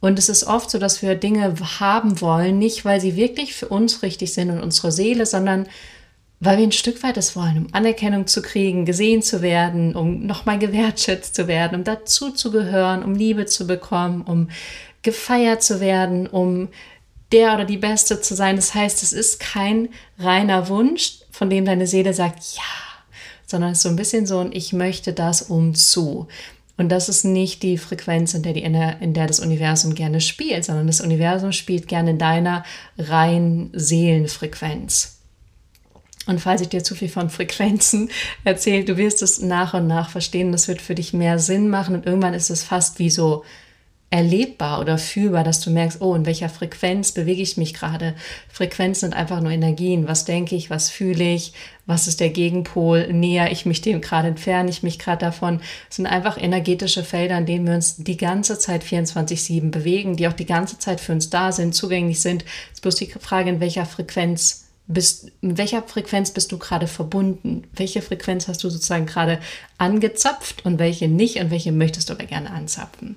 Und 0.00 0.18
es 0.18 0.28
ist 0.28 0.44
oft 0.44 0.70
so, 0.70 0.78
dass 0.78 1.00
wir 1.00 1.14
Dinge 1.14 1.54
haben 1.80 2.20
wollen, 2.20 2.58
nicht 2.58 2.84
weil 2.84 3.00
sie 3.00 3.16
wirklich 3.16 3.54
für 3.54 3.68
uns 3.68 4.02
richtig 4.02 4.34
sind 4.34 4.50
und 4.50 4.60
unsere 4.60 4.92
Seele, 4.92 5.24
sondern 5.24 5.66
weil 6.40 6.58
wir 6.58 6.64
ein 6.64 6.72
Stück 6.72 7.02
weit 7.02 7.16
das 7.16 7.34
wollen, 7.34 7.56
um 7.56 7.66
Anerkennung 7.72 8.26
zu 8.26 8.42
kriegen, 8.42 8.84
gesehen 8.84 9.22
zu 9.22 9.40
werden, 9.40 9.96
um 9.96 10.26
nochmal 10.26 10.58
gewertschätzt 10.58 11.34
zu 11.34 11.48
werden, 11.48 11.74
um 11.74 11.84
dazu 11.84 12.30
zu 12.30 12.52
gehören, 12.52 13.02
um 13.02 13.14
Liebe 13.14 13.46
zu 13.46 13.66
bekommen, 13.66 14.22
um 14.22 14.50
gefeiert 15.02 15.62
zu 15.62 15.80
werden, 15.80 16.26
um 16.26 16.68
der 17.32 17.54
oder 17.54 17.64
die 17.64 17.76
Beste 17.76 18.20
zu 18.20 18.34
sein. 18.34 18.56
Das 18.56 18.74
heißt, 18.74 19.02
es 19.02 19.12
ist 19.12 19.40
kein 19.40 19.88
reiner 20.18 20.68
Wunsch, 20.68 21.18
von 21.30 21.50
dem 21.50 21.64
deine 21.64 21.86
Seele 21.86 22.14
sagt, 22.14 22.42
ja, 22.56 22.62
sondern 23.46 23.72
es 23.72 23.78
ist 23.78 23.82
so 23.82 23.88
ein 23.88 23.96
bisschen 23.96 24.26
so 24.26 24.38
ein 24.38 24.52
Ich 24.52 24.72
möchte 24.72 25.12
das 25.12 25.42
um 25.42 25.74
zu. 25.74 26.28
Und 26.76 26.90
das 26.90 27.08
ist 27.08 27.24
nicht 27.24 27.62
die 27.64 27.76
Frequenz, 27.76 28.34
in 28.34 28.42
der, 28.42 28.52
die, 28.52 28.62
in 28.62 29.14
der 29.14 29.26
das 29.26 29.40
Universum 29.40 29.94
gerne 29.94 30.20
spielt, 30.20 30.64
sondern 30.64 30.86
das 30.86 31.00
Universum 31.00 31.50
spielt 31.52 31.88
gerne 31.88 32.10
in 32.10 32.18
deiner 32.18 32.64
reinen 32.96 33.70
Seelenfrequenz. 33.72 35.18
Und 36.26 36.40
falls 36.40 36.60
ich 36.60 36.68
dir 36.68 36.84
zu 36.84 36.94
viel 36.94 37.08
von 37.08 37.30
Frequenzen 37.30 38.10
erzähle, 38.44 38.84
du 38.84 38.96
wirst 38.96 39.22
es 39.22 39.40
nach 39.40 39.74
und 39.74 39.86
nach 39.86 40.10
verstehen. 40.10 40.52
Das 40.52 40.68
wird 40.68 40.80
für 40.80 40.94
dich 40.94 41.12
mehr 41.12 41.38
Sinn 41.38 41.68
machen 41.68 41.96
und 41.96 42.06
irgendwann 42.06 42.34
ist 42.34 42.50
es 42.50 42.62
fast 42.62 42.98
wie 42.98 43.10
so 43.10 43.44
erlebbar 44.10 44.80
oder 44.80 44.96
fühlbar, 44.96 45.44
dass 45.44 45.60
du 45.60 45.70
merkst, 45.70 46.00
oh, 46.00 46.14
in 46.14 46.24
welcher 46.24 46.48
Frequenz 46.48 47.12
bewege 47.12 47.42
ich 47.42 47.58
mich 47.58 47.74
gerade. 47.74 48.14
Frequenzen 48.48 49.00
sind 49.00 49.14
einfach 49.14 49.40
nur 49.40 49.52
Energien. 49.52 50.08
Was 50.08 50.24
denke 50.24 50.56
ich, 50.56 50.70
was 50.70 50.88
fühle 50.88 51.34
ich, 51.34 51.52
was 51.84 52.08
ist 52.08 52.20
der 52.20 52.30
Gegenpol, 52.30 53.12
näher 53.12 53.52
ich 53.52 53.66
mich 53.66 53.82
dem 53.82 54.00
gerade, 54.00 54.28
entferne 54.28 54.70
ich 54.70 54.82
mich 54.82 54.98
gerade 54.98 55.26
davon. 55.26 55.60
Es 55.90 55.96
sind 55.96 56.06
einfach 56.06 56.40
energetische 56.40 57.04
Felder, 57.04 57.36
in 57.36 57.46
denen 57.46 57.66
wir 57.66 57.74
uns 57.74 57.96
die 57.96 58.16
ganze 58.16 58.58
Zeit 58.58 58.82
24-7 58.82 59.70
bewegen, 59.70 60.16
die 60.16 60.26
auch 60.26 60.32
die 60.32 60.46
ganze 60.46 60.78
Zeit 60.78 61.00
für 61.00 61.12
uns 61.12 61.28
da 61.28 61.52
sind, 61.52 61.74
zugänglich 61.74 62.20
sind. 62.20 62.44
Es 62.44 62.74
ist 62.74 62.82
bloß 62.82 62.94
die 62.96 63.06
Frage, 63.06 63.50
in 63.50 63.60
welcher 63.60 63.84
Frequenz 63.84 64.68
bist, 64.88 65.30
mit 65.42 65.58
welcher 65.58 65.82
Frequenz 65.82 66.30
bist 66.30 66.50
du 66.50 66.58
gerade 66.58 66.86
verbunden? 66.86 67.64
Welche 67.74 68.00
Frequenz 68.00 68.48
hast 68.48 68.64
du 68.64 68.70
sozusagen 68.70 69.04
gerade 69.04 69.38
angezapft 69.76 70.64
und 70.64 70.78
welche 70.78 71.08
nicht 71.08 71.36
und 71.36 71.50
welche 71.50 71.72
möchtest 71.72 72.08
du 72.08 72.14
aber 72.14 72.24
gerne 72.24 72.50
anzapfen? 72.50 73.16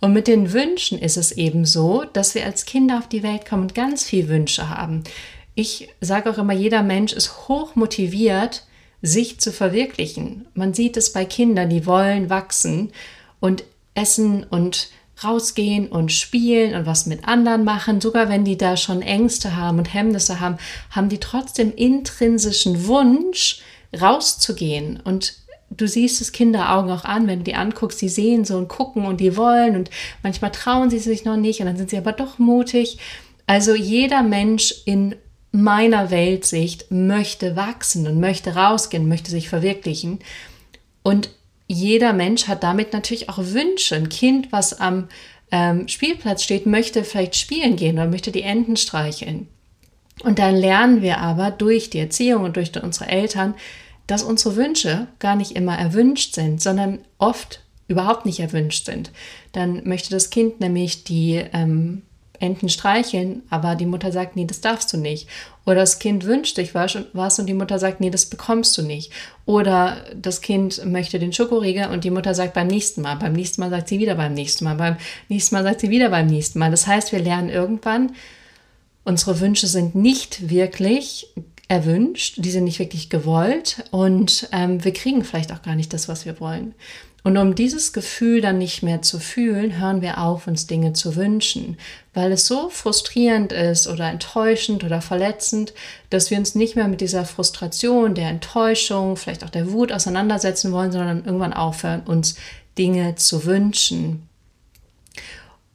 Und 0.00 0.12
mit 0.12 0.28
den 0.28 0.52
Wünschen 0.52 0.98
ist 0.98 1.16
es 1.16 1.32
eben 1.32 1.64
so, 1.64 2.04
dass 2.12 2.34
wir 2.34 2.44
als 2.44 2.64
Kinder 2.64 2.98
auf 2.98 3.08
die 3.08 3.22
Welt 3.22 3.46
kommen 3.46 3.62
und 3.62 3.74
ganz 3.74 4.04
viele 4.04 4.28
Wünsche 4.28 4.68
haben. 4.68 5.02
Ich 5.54 5.88
sage 6.00 6.30
auch 6.30 6.38
immer, 6.38 6.52
jeder 6.52 6.82
Mensch 6.82 7.12
ist 7.12 7.48
hoch 7.48 7.74
motiviert, 7.74 8.64
sich 9.02 9.40
zu 9.40 9.52
verwirklichen. 9.52 10.46
Man 10.54 10.74
sieht 10.74 10.96
es 10.96 11.12
bei 11.12 11.24
Kindern, 11.24 11.70
die 11.70 11.86
wollen 11.86 12.30
wachsen 12.30 12.92
und 13.40 13.64
essen 13.94 14.44
und 14.44 14.90
rausgehen 15.24 15.88
und 15.88 16.12
spielen 16.12 16.74
und 16.74 16.86
was 16.86 17.06
mit 17.06 17.26
anderen 17.26 17.64
machen. 17.64 18.00
Sogar 18.00 18.28
wenn 18.28 18.44
die 18.44 18.56
da 18.56 18.76
schon 18.76 19.02
Ängste 19.02 19.56
haben 19.56 19.78
und 19.78 19.92
Hemmnisse 19.92 20.38
haben, 20.38 20.58
haben 20.90 21.08
die 21.08 21.18
trotzdem 21.18 21.72
intrinsischen 21.74 22.86
Wunsch, 22.86 23.60
rauszugehen 23.98 25.00
und 25.02 25.34
du 25.70 25.86
siehst 25.86 26.20
es 26.20 26.32
Kinderaugen 26.32 26.90
auch 26.90 27.04
an, 27.04 27.26
wenn 27.26 27.40
du 27.40 27.44
die 27.44 27.54
anguckst, 27.54 28.00
die 28.00 28.08
sehen 28.08 28.44
so 28.44 28.56
und 28.56 28.68
gucken 28.68 29.04
und 29.04 29.20
die 29.20 29.36
wollen 29.36 29.76
und 29.76 29.90
manchmal 30.22 30.50
trauen 30.50 30.90
sie 30.90 30.98
sich 30.98 31.24
noch 31.24 31.36
nicht 31.36 31.60
und 31.60 31.66
dann 31.66 31.76
sind 31.76 31.90
sie 31.90 31.98
aber 31.98 32.12
doch 32.12 32.38
mutig. 32.38 32.98
Also 33.46 33.74
jeder 33.74 34.22
Mensch 34.22 34.74
in 34.84 35.14
meiner 35.52 36.10
Weltsicht 36.10 36.90
möchte 36.90 37.56
wachsen 37.56 38.06
und 38.06 38.20
möchte 38.20 38.54
rausgehen, 38.54 39.08
möchte 39.08 39.30
sich 39.30 39.48
verwirklichen. 39.48 40.18
Und 41.02 41.30
jeder 41.66 42.12
Mensch 42.12 42.48
hat 42.48 42.62
damit 42.62 42.92
natürlich 42.92 43.28
auch 43.28 43.38
Wünsche. 43.38 43.94
Ein 43.94 44.08
Kind, 44.08 44.52
was 44.52 44.78
am 44.78 45.08
ähm, 45.50 45.88
Spielplatz 45.88 46.42
steht, 46.42 46.66
möchte 46.66 47.04
vielleicht 47.04 47.36
spielen 47.36 47.76
gehen 47.76 47.96
oder 47.96 48.08
möchte 48.08 48.32
die 48.32 48.42
Enten 48.42 48.76
streicheln. 48.76 49.48
Und 50.22 50.38
dann 50.38 50.56
lernen 50.56 51.00
wir 51.00 51.18
aber 51.18 51.50
durch 51.50 51.90
die 51.90 52.00
Erziehung 52.00 52.44
und 52.44 52.56
durch 52.56 52.72
unsere 52.82 53.08
Eltern, 53.08 53.54
dass 54.08 54.24
unsere 54.24 54.56
Wünsche 54.56 55.06
gar 55.20 55.36
nicht 55.36 55.52
immer 55.52 55.78
erwünscht 55.78 56.34
sind, 56.34 56.60
sondern 56.60 56.98
oft 57.18 57.60
überhaupt 57.86 58.26
nicht 58.26 58.40
erwünscht 58.40 58.86
sind. 58.86 59.12
Dann 59.52 59.82
möchte 59.84 60.10
das 60.10 60.30
Kind 60.30 60.60
nämlich 60.60 61.04
die 61.04 61.36
ähm, 61.52 62.02
Enten 62.40 62.68
streicheln, 62.68 63.42
aber 63.50 63.74
die 63.74 63.86
Mutter 63.86 64.12
sagt, 64.12 64.36
nee, 64.36 64.44
das 64.44 64.60
darfst 64.60 64.92
du 64.92 64.96
nicht. 64.96 65.28
Oder 65.66 65.76
das 65.76 65.98
Kind 65.98 66.24
wünscht 66.24 66.56
sich 66.56 66.74
was 66.74 67.38
und 67.38 67.46
die 67.46 67.54
Mutter 67.54 67.78
sagt, 67.78 68.00
nee, 68.00 68.10
das 68.10 68.26
bekommst 68.26 68.78
du 68.78 68.82
nicht. 68.82 69.12
Oder 69.44 70.04
das 70.14 70.40
Kind 70.40 70.84
möchte 70.86 71.18
den 71.18 71.32
Schokoriegel 71.32 71.88
und 71.88 72.04
die 72.04 72.10
Mutter 72.10 72.34
sagt 72.34 72.54
beim 72.54 72.68
nächsten 72.68 73.02
Mal. 73.02 73.16
Beim 73.16 73.32
nächsten 73.32 73.60
Mal 73.60 73.70
sagt 73.70 73.88
sie 73.88 73.98
wieder 73.98 74.14
beim 74.14 74.34
nächsten 74.34 74.64
Mal. 74.64 74.76
Beim 74.76 74.96
nächsten 75.28 75.54
Mal 75.54 75.64
sagt 75.64 75.80
sie 75.80 75.90
wieder 75.90 76.10
beim 76.10 76.26
nächsten 76.26 76.58
Mal. 76.58 76.70
Das 76.70 76.86
heißt, 76.86 77.12
wir 77.12 77.18
lernen 77.18 77.50
irgendwann, 77.50 78.12
unsere 79.04 79.40
Wünsche 79.40 79.66
sind 79.66 79.94
nicht 79.94 80.48
wirklich 80.48 81.28
erwünscht, 81.68 82.36
die 82.38 82.50
sind 82.50 82.64
nicht 82.64 82.78
wirklich 82.78 83.10
gewollt 83.10 83.84
und 83.90 84.48
ähm, 84.52 84.82
wir 84.84 84.92
kriegen 84.92 85.22
vielleicht 85.22 85.52
auch 85.52 85.62
gar 85.62 85.74
nicht 85.74 85.92
das, 85.92 86.08
was 86.08 86.24
wir 86.24 86.40
wollen. 86.40 86.74
Und 87.24 87.36
um 87.36 87.54
dieses 87.54 87.92
Gefühl 87.92 88.40
dann 88.40 88.56
nicht 88.56 88.82
mehr 88.82 89.02
zu 89.02 89.18
fühlen, 89.18 89.78
hören 89.78 90.00
wir 90.00 90.18
auf, 90.18 90.46
uns 90.46 90.66
Dinge 90.66 90.94
zu 90.94 91.14
wünschen, 91.14 91.76
weil 92.14 92.32
es 92.32 92.46
so 92.46 92.70
frustrierend 92.70 93.52
ist 93.52 93.86
oder 93.86 94.08
enttäuschend 94.08 94.82
oder 94.82 95.02
verletzend, 95.02 95.74
dass 96.08 96.30
wir 96.30 96.38
uns 96.38 96.54
nicht 96.54 96.74
mehr 96.74 96.88
mit 96.88 97.02
dieser 97.02 97.26
Frustration, 97.26 98.14
der 98.14 98.30
Enttäuschung, 98.30 99.16
vielleicht 99.16 99.44
auch 99.44 99.50
der 99.50 99.72
Wut 99.72 99.92
auseinandersetzen 99.92 100.72
wollen, 100.72 100.92
sondern 100.92 101.24
irgendwann 101.24 101.52
aufhören, 101.52 102.00
uns 102.06 102.36
Dinge 102.78 103.16
zu 103.16 103.44
wünschen. 103.44 104.28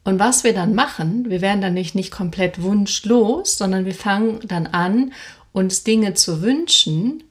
Und 0.02 0.18
was 0.18 0.44
wir 0.44 0.54
dann 0.54 0.74
machen, 0.74 1.30
wir 1.30 1.40
werden 1.40 1.60
dann 1.60 1.74
nicht, 1.74 1.94
nicht 1.94 2.10
komplett 2.10 2.62
wunschlos, 2.62 3.56
sondern 3.58 3.84
wir 3.84 3.94
fangen 3.94 4.40
dann 4.48 4.66
an, 4.66 5.12
uns 5.54 5.84
Dinge 5.84 6.12
zu 6.12 6.42
wünschen, 6.42 7.24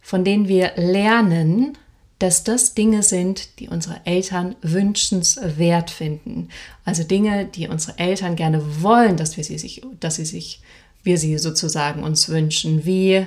von 0.00 0.22
denen 0.22 0.46
wir 0.46 0.72
lernen, 0.76 1.78
dass 2.18 2.44
das 2.44 2.74
Dinge 2.74 3.02
sind, 3.02 3.58
die 3.58 3.68
unsere 3.68 4.00
Eltern 4.04 4.54
wünschenswert 4.62 5.90
finden. 5.90 6.50
Also 6.84 7.02
Dinge, 7.02 7.46
die 7.46 7.66
unsere 7.66 7.98
Eltern 7.98 8.36
gerne 8.36 8.82
wollen, 8.82 9.16
dass 9.16 9.36
wir 9.36 9.42
sie 9.42 9.58
sich, 9.58 9.82
dass 9.98 10.16
sie 10.16 10.26
sich, 10.26 10.60
wir 11.02 11.18
sie 11.18 11.38
sozusagen 11.38 12.04
uns 12.04 12.28
wünschen, 12.28 12.84
wie 12.84 13.26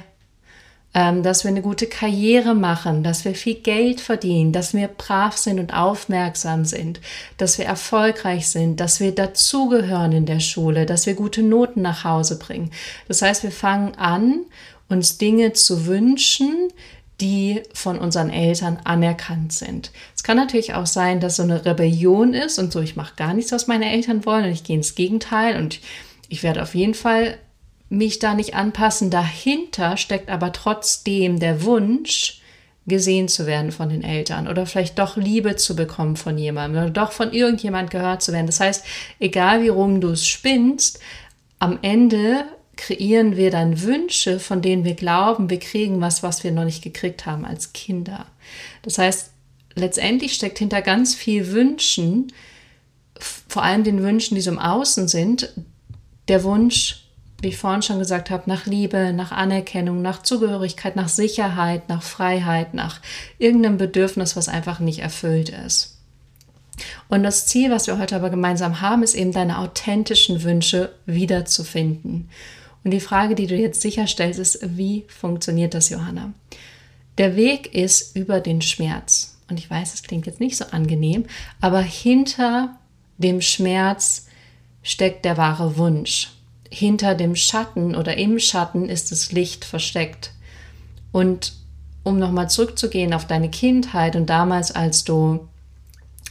dass 0.95 1.43
wir 1.43 1.51
eine 1.51 1.61
gute 1.61 1.87
Karriere 1.87 2.55
machen, 2.55 3.03
dass 3.03 3.25
wir 3.25 3.35
viel 3.35 3.55
Geld 3.55 3.99
verdienen, 3.99 4.53
dass 4.53 4.73
wir 4.73 4.87
brav 4.87 5.35
sind 5.35 5.59
und 5.59 5.73
aufmerksam 5.73 6.63
sind, 6.63 7.01
dass 7.37 7.57
wir 7.57 7.65
erfolgreich 7.65 8.47
sind, 8.47 8.79
dass 8.79 9.01
wir 9.01 9.11
dazugehören 9.13 10.13
in 10.13 10.25
der 10.25 10.39
Schule, 10.39 10.85
dass 10.85 11.05
wir 11.05 11.15
gute 11.15 11.43
Noten 11.43 11.81
nach 11.81 12.05
Hause 12.05 12.39
bringen. 12.39 12.71
Das 13.09 13.21
heißt, 13.21 13.43
wir 13.43 13.51
fangen 13.51 13.95
an, 13.95 14.45
uns 14.87 15.17
Dinge 15.17 15.51
zu 15.51 15.85
wünschen, 15.85 16.69
die 17.19 17.63
von 17.73 17.99
unseren 17.99 18.29
Eltern 18.29 18.79
anerkannt 18.85 19.51
sind. 19.51 19.91
Es 20.15 20.23
kann 20.23 20.37
natürlich 20.37 20.75
auch 20.75 20.85
sein, 20.85 21.19
dass 21.19 21.35
so 21.35 21.43
eine 21.43 21.65
Rebellion 21.65 22.33
ist 22.33 22.57
und 22.57 22.71
so, 22.71 22.79
ich 22.79 22.95
mache 22.95 23.15
gar 23.17 23.33
nichts, 23.33 23.51
was 23.51 23.67
meine 23.67 23.91
Eltern 23.91 24.25
wollen 24.25 24.45
und 24.45 24.51
ich 24.51 24.63
gehe 24.63 24.77
ins 24.77 24.95
Gegenteil 24.95 25.57
und 25.57 25.81
ich 26.29 26.41
werde 26.41 26.61
auf 26.61 26.73
jeden 26.73 26.93
Fall 26.93 27.37
mich 27.89 28.19
da 28.19 28.33
nicht 28.33 28.55
anpassen. 28.55 29.09
Dahinter 29.09 29.97
steckt 29.97 30.29
aber 30.29 30.51
trotzdem 30.51 31.39
der 31.39 31.63
Wunsch, 31.63 32.41
gesehen 32.87 33.27
zu 33.27 33.47
werden 33.47 33.71
von 33.71 33.89
den 33.89 34.03
Eltern 34.03 34.47
oder 34.47 34.65
vielleicht 34.65 34.99
doch 34.99 35.17
Liebe 35.17 35.55
zu 35.55 35.75
bekommen 35.75 36.15
von 36.15 36.37
jemandem 36.37 36.83
oder 36.83 36.91
doch 36.91 37.11
von 37.11 37.33
irgendjemand 37.33 37.89
gehört 37.89 38.21
zu 38.21 38.31
werden. 38.31 38.45
Das 38.45 38.59
heißt, 38.59 38.85
egal 39.19 39.63
wie 39.63 39.69
rum 39.69 40.01
du 40.01 40.09
es 40.09 40.27
spinnst, 40.27 40.99
am 41.57 41.79
Ende 41.81 42.45
kreieren 42.75 43.37
wir 43.37 43.49
dann 43.51 43.81
Wünsche, 43.81 44.39
von 44.39 44.61
denen 44.61 44.83
wir 44.83 44.93
glauben, 44.93 45.49
wir 45.49 45.59
kriegen 45.59 46.01
was, 46.01 46.21
was 46.21 46.43
wir 46.43 46.51
noch 46.51 46.65
nicht 46.65 46.83
gekriegt 46.83 47.25
haben 47.25 47.45
als 47.45 47.73
Kinder. 47.73 48.27
Das 48.83 48.97
heißt, 48.97 49.31
letztendlich 49.73 50.33
steckt 50.33 50.59
hinter 50.59 50.81
ganz 50.81 51.15
viel 51.15 51.51
Wünschen, 51.51 52.31
vor 53.47 53.63
allem 53.63 53.83
den 53.83 54.03
Wünschen, 54.03 54.35
die 54.35 54.41
so 54.41 54.51
im 54.51 54.59
Außen 54.59 55.07
sind, 55.07 55.53
der 56.27 56.43
Wunsch, 56.43 57.04
wie 57.41 57.49
ich 57.49 57.57
vorhin 57.57 57.81
schon 57.81 57.99
gesagt 57.99 58.29
habe, 58.29 58.43
nach 58.47 58.65
Liebe, 58.65 59.13
nach 59.13 59.31
Anerkennung, 59.31 60.01
nach 60.01 60.23
Zugehörigkeit, 60.23 60.95
nach 60.95 61.09
Sicherheit, 61.09 61.89
nach 61.89 62.01
Freiheit, 62.01 62.73
nach 62.73 63.01
irgendeinem 63.37 63.77
Bedürfnis, 63.77 64.35
was 64.35 64.47
einfach 64.47 64.79
nicht 64.79 64.99
erfüllt 64.99 65.49
ist. 65.49 65.97
Und 67.07 67.23
das 67.23 67.45
Ziel, 67.45 67.71
was 67.71 67.87
wir 67.87 67.99
heute 67.99 68.15
aber 68.15 68.29
gemeinsam 68.29 68.81
haben, 68.81 69.03
ist 69.03 69.15
eben 69.15 69.31
deine 69.31 69.59
authentischen 69.59 70.43
Wünsche 70.43 70.93
wiederzufinden. 71.05 72.29
Und 72.83 72.91
die 72.91 72.99
Frage, 72.99 73.35
die 73.35 73.47
du 73.47 73.55
jetzt 73.55 73.81
sicherstellst, 73.81 74.39
ist, 74.39 74.59
wie 74.77 75.05
funktioniert 75.07 75.73
das, 75.73 75.89
Johanna? 75.89 76.33
Der 77.17 77.35
Weg 77.35 77.73
ist 77.73 78.15
über 78.15 78.41
den 78.41 78.61
Schmerz. 78.61 79.37
Und 79.49 79.59
ich 79.59 79.69
weiß, 79.69 79.93
es 79.93 80.03
klingt 80.03 80.25
jetzt 80.25 80.39
nicht 80.39 80.57
so 80.57 80.65
angenehm, 80.65 81.25
aber 81.61 81.81
hinter 81.81 82.77
dem 83.17 83.41
Schmerz 83.41 84.27
steckt 84.83 85.23
der 85.25 85.37
wahre 85.37 85.77
Wunsch. 85.77 86.34
Hinter 86.77 87.15
dem 87.15 87.37
Schatten 87.37 87.95
oder 87.95 88.17
im 88.17 88.37
Schatten 88.37 88.89
ist 88.89 89.13
das 89.13 89.31
Licht 89.31 89.63
versteckt. 89.63 90.31
Und 91.13 91.53
um 92.03 92.19
nochmal 92.19 92.49
zurückzugehen 92.49 93.13
auf 93.13 93.25
deine 93.25 93.49
Kindheit 93.49 94.17
und 94.17 94.29
damals, 94.29 94.75
als 94.75 95.05
du 95.05 95.47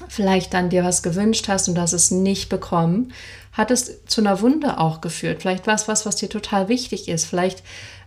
vielleicht 0.06 0.52
dann 0.52 0.68
dir 0.68 0.84
was 0.84 1.02
gewünscht 1.02 1.48
hast 1.48 1.68
und 1.68 1.78
hast 1.78 1.94
es 1.94 2.10
nicht 2.10 2.50
bekommen, 2.50 3.14
hat 3.52 3.70
es 3.70 4.04
zu 4.04 4.20
einer 4.20 4.42
Wunde 4.42 4.78
auch 4.78 5.00
geführt. 5.00 5.40
Vielleicht 5.40 5.66
war 5.66 5.76
es 5.76 5.88
was, 5.88 6.04
was 6.04 6.16
dir 6.16 6.28
total 6.28 6.68
wichtig 6.68 7.08
ist. 7.08 7.24
Vielleicht 7.24 7.62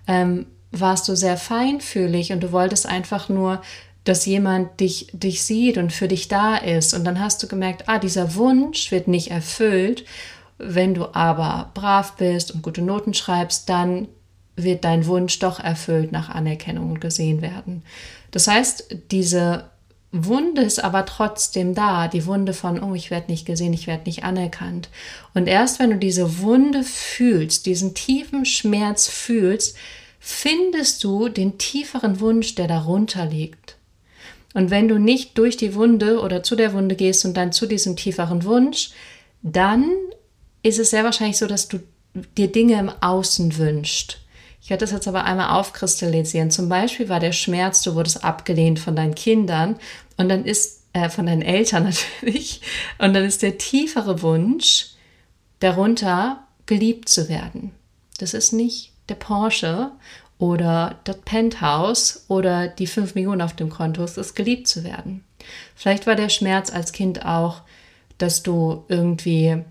ähm, 0.06 0.46
warst 0.70 1.08
du 1.08 1.16
sehr 1.16 1.38
feinfühlig 1.38 2.32
und 2.34 2.42
du 2.42 2.52
wolltest 2.52 2.86
einfach 2.86 3.30
nur, 3.30 3.64
dass 4.04 4.28
jemand 4.28 4.80
dich, 4.80 5.08
dich 5.12 5.42
sieht 5.42 5.80
und 5.80 5.92
für 5.92 6.08
dich 6.08 6.28
da 6.28 6.56
ist. 6.56 6.94
Und 6.94 7.04
dann 7.04 7.20
hast 7.20 7.42
du 7.42 7.48
gemerkt, 7.48 7.90
ah, 7.90 7.98
dieser 7.98 8.36
Wunsch 8.36 8.92
wird 8.92 9.08
nicht 9.08 9.32
erfüllt. 9.32 10.06
Wenn 10.58 10.94
du 10.94 11.14
aber 11.14 11.72
brav 11.74 12.16
bist 12.16 12.52
und 12.52 12.64
gute 12.64 12.82
Noten 12.82 13.14
schreibst, 13.14 13.70
dann 13.70 14.08
wird 14.56 14.84
dein 14.84 15.06
Wunsch 15.06 15.40
doch 15.40 15.60
erfüllt 15.60 16.12
nach 16.12 16.30
Anerkennung 16.30 16.92
und 16.92 17.02
gesehen 17.02 17.42
werden. 17.42 17.84
Das 18.32 18.48
heißt, 18.48 18.98
diese 19.12 19.70
Wunde 20.12 20.62
ist 20.62 20.84
aber 20.84 21.06
trotzdem 21.06 21.76
da, 21.76 22.08
die 22.08 22.26
Wunde 22.26 22.54
von, 22.54 22.82
oh, 22.82 22.96
ich 22.96 23.12
werde 23.12 23.32
nicht 23.32 23.46
gesehen, 23.46 23.74
ich 23.74 23.88
werde 23.88 24.06
nicht 24.06 24.24
anerkannt. 24.24 24.90
Und 25.34 25.48
erst 25.48 25.80
wenn 25.80 25.92
du 25.92 25.98
diese 25.98 26.40
Wunde 26.40 26.84
fühlst, 26.84 27.66
diesen 27.66 27.94
tiefen 27.94 28.46
Schmerz 28.46 29.08
fühlst, 29.08 29.78
findest 30.20 31.04
du 31.04 31.30
den 31.30 31.58
tieferen 31.58 32.20
Wunsch, 32.20 32.56
der 32.56 32.68
darunter 32.68 33.26
liegt. 33.26 33.78
Und 34.54 34.72
wenn 34.72 34.88
du 34.88 34.98
nicht 34.98 35.38
durch 35.38 35.58
die 35.58 35.76
Wunde 35.76 36.22
oder 36.22 36.42
zu 36.42 36.56
der 36.56 36.74
Wunde 36.74 36.96
gehst 36.96 37.26
und 37.26 37.36
dann 37.38 37.52
zu 37.52 37.68
diesem 37.68 37.96
tieferen 37.96 38.44
Wunsch, 38.44 38.92
dann 39.44 39.92
ist 40.68 40.80
es 40.80 40.90
sehr 40.90 41.04
wahrscheinlich 41.04 41.38
so, 41.38 41.48
dass 41.48 41.68
du 41.68 41.80
dir 42.38 42.52
Dinge 42.52 42.80
im 42.80 42.92
Außen 43.02 43.58
wünschst. 43.58 44.20
Ich 44.62 44.70
werde 44.70 44.82
das 44.82 44.92
jetzt 44.92 45.08
aber 45.08 45.24
einmal 45.24 45.58
aufkristallisieren. 45.58 46.52
Zum 46.52 46.68
Beispiel 46.68 47.10
war 47.10 47.20
der 47.20 47.32
Schmerz, 47.32 47.82
du 47.84 47.96
wurdest 47.96 48.24
abgelehnt 48.24 48.80
von 48.80 48.96
deinen 48.96 49.16
Kindern 49.16 49.78
und 50.18 50.30
dann 50.30 50.44
ist, 50.44 50.84
äh, 50.94 51.10
von 51.10 51.28
deinen 51.28 51.42
Eltern 51.42 51.84
natürlich, 52.22 52.62
und 53.00 53.14
dann 53.14 53.24
ist 53.24 53.44
der 53.44 53.58
tiefere 53.58 54.22
Wunsch 54.22 54.88
darunter, 55.60 56.44
geliebt 56.66 57.08
zu 57.08 57.30
werden. 57.30 57.72
Das 58.20 58.34
ist 58.34 58.52
nicht 58.52 58.92
der 59.08 59.16
Porsche 59.16 59.92
oder 60.38 61.00
das 61.06 61.18
Penthouse 61.22 62.26
oder 62.28 62.68
die 62.68 62.88
5 62.88 63.16
Millionen 63.16 63.42
auf 63.42 63.56
dem 63.56 63.70
Konto, 63.70 64.04
es 64.04 64.18
ist 64.18 64.36
geliebt 64.36 64.68
zu 64.68 64.84
werden. 64.84 65.24
Vielleicht 65.76 66.08
war 66.08 66.16
der 66.16 66.30
Schmerz 66.30 66.74
als 66.74 66.92
Kind 66.92 67.26
auch, 67.26 67.62
dass 68.18 68.44
du 68.44 68.84
irgendwie 68.90 69.64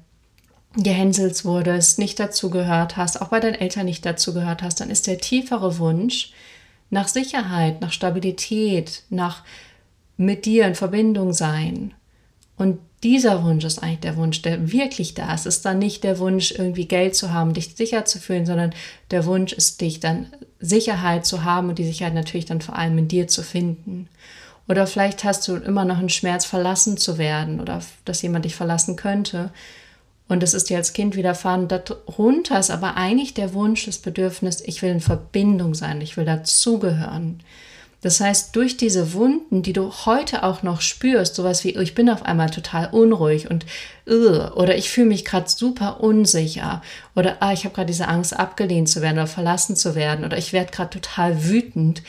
gehänselt 0.76 1.44
wurdest, 1.44 1.98
nicht 1.98 2.20
dazugehört 2.20 2.96
hast, 2.96 3.20
auch 3.20 3.28
bei 3.28 3.40
deinen 3.40 3.54
Eltern 3.54 3.86
nicht 3.86 4.04
dazugehört 4.04 4.62
hast, 4.62 4.80
dann 4.80 4.90
ist 4.90 5.06
der 5.06 5.18
tiefere 5.18 5.78
Wunsch 5.78 6.32
nach 6.90 7.08
Sicherheit, 7.08 7.80
nach 7.80 7.92
Stabilität, 7.92 9.02
nach 9.10 9.42
mit 10.16 10.44
dir 10.44 10.66
in 10.66 10.74
Verbindung 10.74 11.32
sein. 11.32 11.94
Und 12.56 12.78
dieser 13.02 13.44
Wunsch 13.44 13.64
ist 13.64 13.82
eigentlich 13.82 14.00
der 14.00 14.16
Wunsch, 14.16 14.42
der 14.42 14.72
wirklich 14.72 15.14
da 15.14 15.34
ist. 15.34 15.46
Es 15.46 15.56
ist 15.56 15.64
dann 15.64 15.78
nicht 15.78 16.04
der 16.04 16.18
Wunsch, 16.18 16.52
irgendwie 16.52 16.86
Geld 16.86 17.14
zu 17.14 17.32
haben, 17.32 17.52
dich 17.52 17.76
sicher 17.76 18.04
zu 18.04 18.18
fühlen, 18.18 18.46
sondern 18.46 18.72
der 19.10 19.26
Wunsch 19.26 19.52
ist, 19.52 19.80
dich 19.80 20.00
dann 20.00 20.26
Sicherheit 20.58 21.26
zu 21.26 21.44
haben 21.44 21.68
und 21.68 21.78
die 21.78 21.84
Sicherheit 21.84 22.14
natürlich 22.14 22.46
dann 22.46 22.62
vor 22.62 22.76
allem 22.76 22.96
in 22.98 23.08
dir 23.08 23.28
zu 23.28 23.42
finden. 23.42 24.08
Oder 24.68 24.86
vielleicht 24.86 25.22
hast 25.24 25.46
du 25.46 25.56
immer 25.56 25.84
noch 25.84 25.98
einen 25.98 26.08
Schmerz, 26.08 26.44
verlassen 26.44 26.96
zu 26.96 27.18
werden 27.18 27.60
oder 27.60 27.82
dass 28.04 28.22
jemand 28.22 28.44
dich 28.44 28.56
verlassen 28.56 28.96
könnte. 28.96 29.52
Und 30.28 30.42
das 30.42 30.54
ist 30.54 30.70
dir 30.70 30.76
als 30.76 30.92
Kind 30.92 31.16
widerfahren. 31.16 31.68
Darunter 31.68 32.58
ist 32.58 32.70
aber 32.70 32.96
eigentlich 32.96 33.34
der 33.34 33.54
Wunsch, 33.54 33.86
das 33.86 33.98
Bedürfnis, 33.98 34.60
ich 34.60 34.82
will 34.82 34.90
in 34.90 35.00
Verbindung 35.00 35.74
sein, 35.74 36.00
ich 36.00 36.16
will 36.16 36.24
dazugehören. 36.24 37.42
Das 38.02 38.20
heißt, 38.20 38.54
durch 38.54 38.76
diese 38.76 39.14
Wunden, 39.14 39.62
die 39.62 39.72
du 39.72 39.90
heute 39.90 40.42
auch 40.42 40.62
noch 40.62 40.80
spürst, 40.80 41.34
sowas 41.34 41.64
wie, 41.64 41.70
ich 41.70 41.94
bin 41.94 42.10
auf 42.10 42.24
einmal 42.24 42.50
total 42.50 42.90
unruhig 42.92 43.50
und 43.50 43.66
oder 44.06 44.76
ich 44.76 44.90
fühle 44.90 45.08
mich 45.08 45.24
gerade 45.24 45.48
super 45.48 46.00
unsicher 46.00 46.82
oder 47.16 47.38
ah, 47.40 47.52
ich 47.52 47.64
habe 47.64 47.74
gerade 47.74 47.86
diese 47.86 48.06
Angst, 48.06 48.38
abgelehnt 48.38 48.88
zu 48.88 49.00
werden 49.02 49.16
oder 49.18 49.26
verlassen 49.26 49.76
zu 49.76 49.94
werden 49.94 50.24
oder 50.24 50.36
ich 50.36 50.52
werde 50.52 50.70
gerade 50.70 50.90
total 50.90 51.46
wütend. 51.46 52.02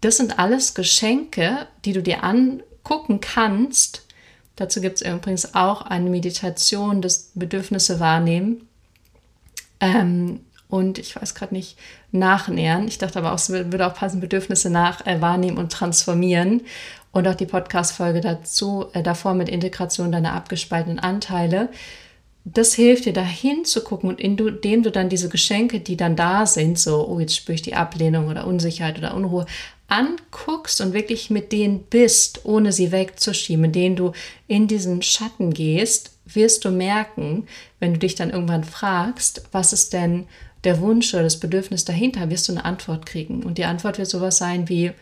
Das 0.00 0.16
sind 0.16 0.38
alles 0.38 0.74
Geschenke, 0.74 1.66
die 1.84 1.92
du 1.92 2.02
dir 2.02 2.24
angucken 2.24 3.20
kannst, 3.20 4.05
Dazu 4.56 4.80
gibt 4.80 5.00
es 5.00 5.06
übrigens 5.06 5.54
auch 5.54 5.82
eine 5.82 6.10
Meditation, 6.10 7.02
das 7.02 7.30
Bedürfnisse 7.34 8.00
wahrnehmen. 8.00 8.66
Ähm, 9.80 10.40
und 10.68 10.98
ich 10.98 11.14
weiß 11.14 11.34
gerade 11.34 11.54
nicht, 11.54 11.78
nachnähern. 12.10 12.88
Ich 12.88 12.98
dachte 12.98 13.18
aber 13.18 13.32
auch, 13.32 13.38
es 13.38 13.50
würde 13.50 13.86
auch 13.86 13.94
passen, 13.94 14.20
Bedürfnisse 14.20 14.70
nach 14.70 15.06
äh, 15.06 15.20
wahrnehmen 15.20 15.58
und 15.58 15.70
transformieren. 15.70 16.62
Und 17.12 17.28
auch 17.28 17.34
die 17.34 17.46
Podcast-Folge 17.46 18.20
dazu, 18.20 18.86
äh, 18.92 19.02
davor 19.02 19.34
mit 19.34 19.48
Integration 19.48 20.10
deiner 20.10 20.32
abgespaltenen 20.32 20.98
Anteile. 20.98 21.68
Das 22.48 22.74
hilft 22.74 23.06
dir, 23.06 23.12
da 23.12 23.24
hinzugucken 23.24 24.08
und 24.08 24.20
indem 24.20 24.84
du 24.84 24.92
dann 24.92 25.08
diese 25.08 25.28
Geschenke, 25.28 25.80
die 25.80 25.96
dann 25.96 26.14
da 26.14 26.46
sind, 26.46 26.78
so, 26.78 27.04
oh, 27.08 27.18
jetzt 27.18 27.34
spüre 27.34 27.56
ich 27.56 27.62
die 27.62 27.74
Ablehnung 27.74 28.28
oder 28.28 28.46
Unsicherheit 28.46 28.98
oder 28.98 29.14
Unruhe, 29.14 29.46
anguckst 29.88 30.80
und 30.80 30.92
wirklich 30.92 31.28
mit 31.28 31.50
denen 31.50 31.80
bist, 31.80 32.44
ohne 32.44 32.70
sie 32.70 32.92
wegzuschieben, 32.92 33.64
in 33.64 33.72
denen 33.72 33.96
du 33.96 34.12
in 34.46 34.68
diesen 34.68 35.02
Schatten 35.02 35.52
gehst, 35.52 36.12
wirst 36.24 36.64
du 36.64 36.70
merken, 36.70 37.48
wenn 37.80 37.94
du 37.94 37.98
dich 37.98 38.14
dann 38.14 38.30
irgendwann 38.30 38.62
fragst, 38.62 39.42
was 39.50 39.72
ist 39.72 39.92
denn 39.92 40.28
der 40.62 40.80
Wunsch 40.80 41.14
oder 41.14 41.24
das 41.24 41.40
Bedürfnis 41.40 41.84
dahinter, 41.84 42.30
wirst 42.30 42.46
du 42.46 42.52
eine 42.52 42.64
Antwort 42.64 43.06
kriegen. 43.06 43.42
Und 43.42 43.58
die 43.58 43.64
Antwort 43.64 43.98
wird 43.98 44.08
sowas 44.08 44.38
sein 44.38 44.68
wie, 44.68 44.92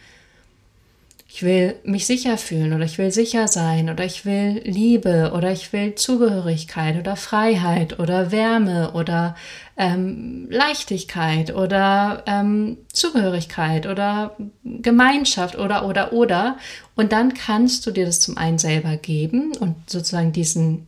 ich 1.34 1.42
will 1.42 1.74
mich 1.82 2.06
sicher 2.06 2.38
fühlen 2.38 2.72
oder 2.74 2.84
ich 2.84 2.96
will 2.96 3.10
sicher 3.10 3.48
sein 3.48 3.90
oder 3.90 4.04
ich 4.04 4.24
will 4.24 4.62
Liebe 4.64 5.32
oder 5.34 5.50
ich 5.50 5.72
will 5.72 5.96
Zugehörigkeit 5.96 6.96
oder 6.96 7.16
Freiheit 7.16 7.98
oder 7.98 8.30
Wärme 8.30 8.92
oder 8.92 9.34
ähm, 9.76 10.46
Leichtigkeit 10.48 11.52
oder 11.52 12.22
ähm, 12.26 12.78
Zugehörigkeit 12.92 13.88
oder 13.88 14.36
Gemeinschaft 14.62 15.58
oder 15.58 15.88
oder 15.88 16.12
oder. 16.12 16.56
Und 16.94 17.10
dann 17.10 17.34
kannst 17.34 17.84
du 17.84 17.90
dir 17.90 18.06
das 18.06 18.20
zum 18.20 18.38
einen 18.38 18.58
selber 18.58 18.96
geben 18.96 19.56
und 19.58 19.90
sozusagen 19.90 20.30
diesen, 20.30 20.86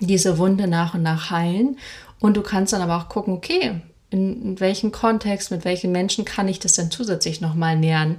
diese 0.00 0.36
Wunde 0.38 0.66
nach 0.66 0.94
und 0.94 1.04
nach 1.04 1.30
heilen. 1.30 1.78
Und 2.18 2.36
du 2.36 2.42
kannst 2.42 2.72
dann 2.72 2.82
aber 2.82 2.96
auch 2.96 3.08
gucken, 3.08 3.34
okay, 3.34 3.80
in, 4.10 4.42
in 4.42 4.58
welchem 4.58 4.90
Kontext, 4.90 5.52
mit 5.52 5.64
welchen 5.64 5.92
Menschen 5.92 6.24
kann 6.24 6.48
ich 6.48 6.58
das 6.58 6.72
denn 6.72 6.90
zusätzlich 6.90 7.40
nochmal 7.40 7.76
nähern? 7.76 8.16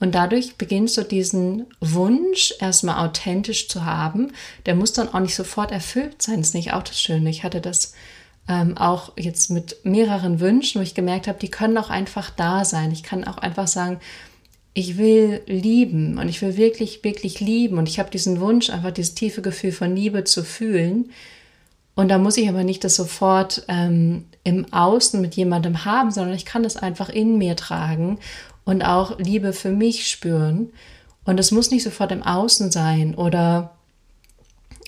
Und 0.00 0.14
dadurch 0.14 0.56
beginnst 0.56 0.96
du 0.96 1.02
diesen 1.02 1.66
Wunsch 1.78 2.54
erstmal 2.58 3.06
authentisch 3.06 3.68
zu 3.68 3.84
haben. 3.84 4.32
Der 4.64 4.74
muss 4.74 4.94
dann 4.94 5.12
auch 5.12 5.20
nicht 5.20 5.34
sofort 5.34 5.70
erfüllt 5.70 6.22
sein. 6.22 6.38
Das 6.38 6.48
ist 6.48 6.54
nicht 6.54 6.72
auch 6.72 6.82
das 6.82 7.00
Schöne. 7.00 7.28
Ich 7.28 7.44
hatte 7.44 7.60
das 7.60 7.92
ähm, 8.48 8.78
auch 8.78 9.12
jetzt 9.18 9.50
mit 9.50 9.84
mehreren 9.84 10.40
Wünschen, 10.40 10.80
wo 10.80 10.82
ich 10.82 10.94
gemerkt 10.94 11.28
habe, 11.28 11.38
die 11.38 11.50
können 11.50 11.76
auch 11.76 11.90
einfach 11.90 12.30
da 12.30 12.64
sein. 12.64 12.90
Ich 12.92 13.02
kann 13.02 13.24
auch 13.24 13.36
einfach 13.36 13.68
sagen, 13.68 14.00
ich 14.72 14.96
will 14.96 15.42
lieben 15.46 16.16
und 16.16 16.28
ich 16.30 16.40
will 16.40 16.56
wirklich, 16.56 17.04
wirklich 17.04 17.40
lieben. 17.40 17.76
Und 17.76 17.86
ich 17.86 17.98
habe 17.98 18.10
diesen 18.10 18.40
Wunsch, 18.40 18.70
einfach 18.70 18.92
dieses 18.92 19.14
tiefe 19.14 19.42
Gefühl 19.42 19.72
von 19.72 19.94
Liebe 19.94 20.24
zu 20.24 20.44
fühlen. 20.44 21.10
Und 21.94 22.08
da 22.08 22.16
muss 22.16 22.38
ich 22.38 22.48
aber 22.48 22.64
nicht 22.64 22.84
das 22.84 22.96
sofort 22.96 23.64
ähm, 23.68 24.24
im 24.44 24.72
Außen 24.72 25.20
mit 25.20 25.34
jemandem 25.34 25.84
haben, 25.84 26.10
sondern 26.10 26.34
ich 26.34 26.46
kann 26.46 26.62
das 26.62 26.78
einfach 26.78 27.10
in 27.10 27.36
mir 27.36 27.56
tragen 27.56 28.18
und 28.70 28.82
auch 28.82 29.18
Liebe 29.18 29.52
für 29.52 29.70
mich 29.70 30.08
spüren. 30.08 30.72
Und 31.24 31.40
es 31.40 31.50
muss 31.50 31.70
nicht 31.70 31.82
sofort 31.82 32.12
im 32.12 32.22
Außen 32.22 32.70
sein 32.70 33.16
oder 33.16 33.74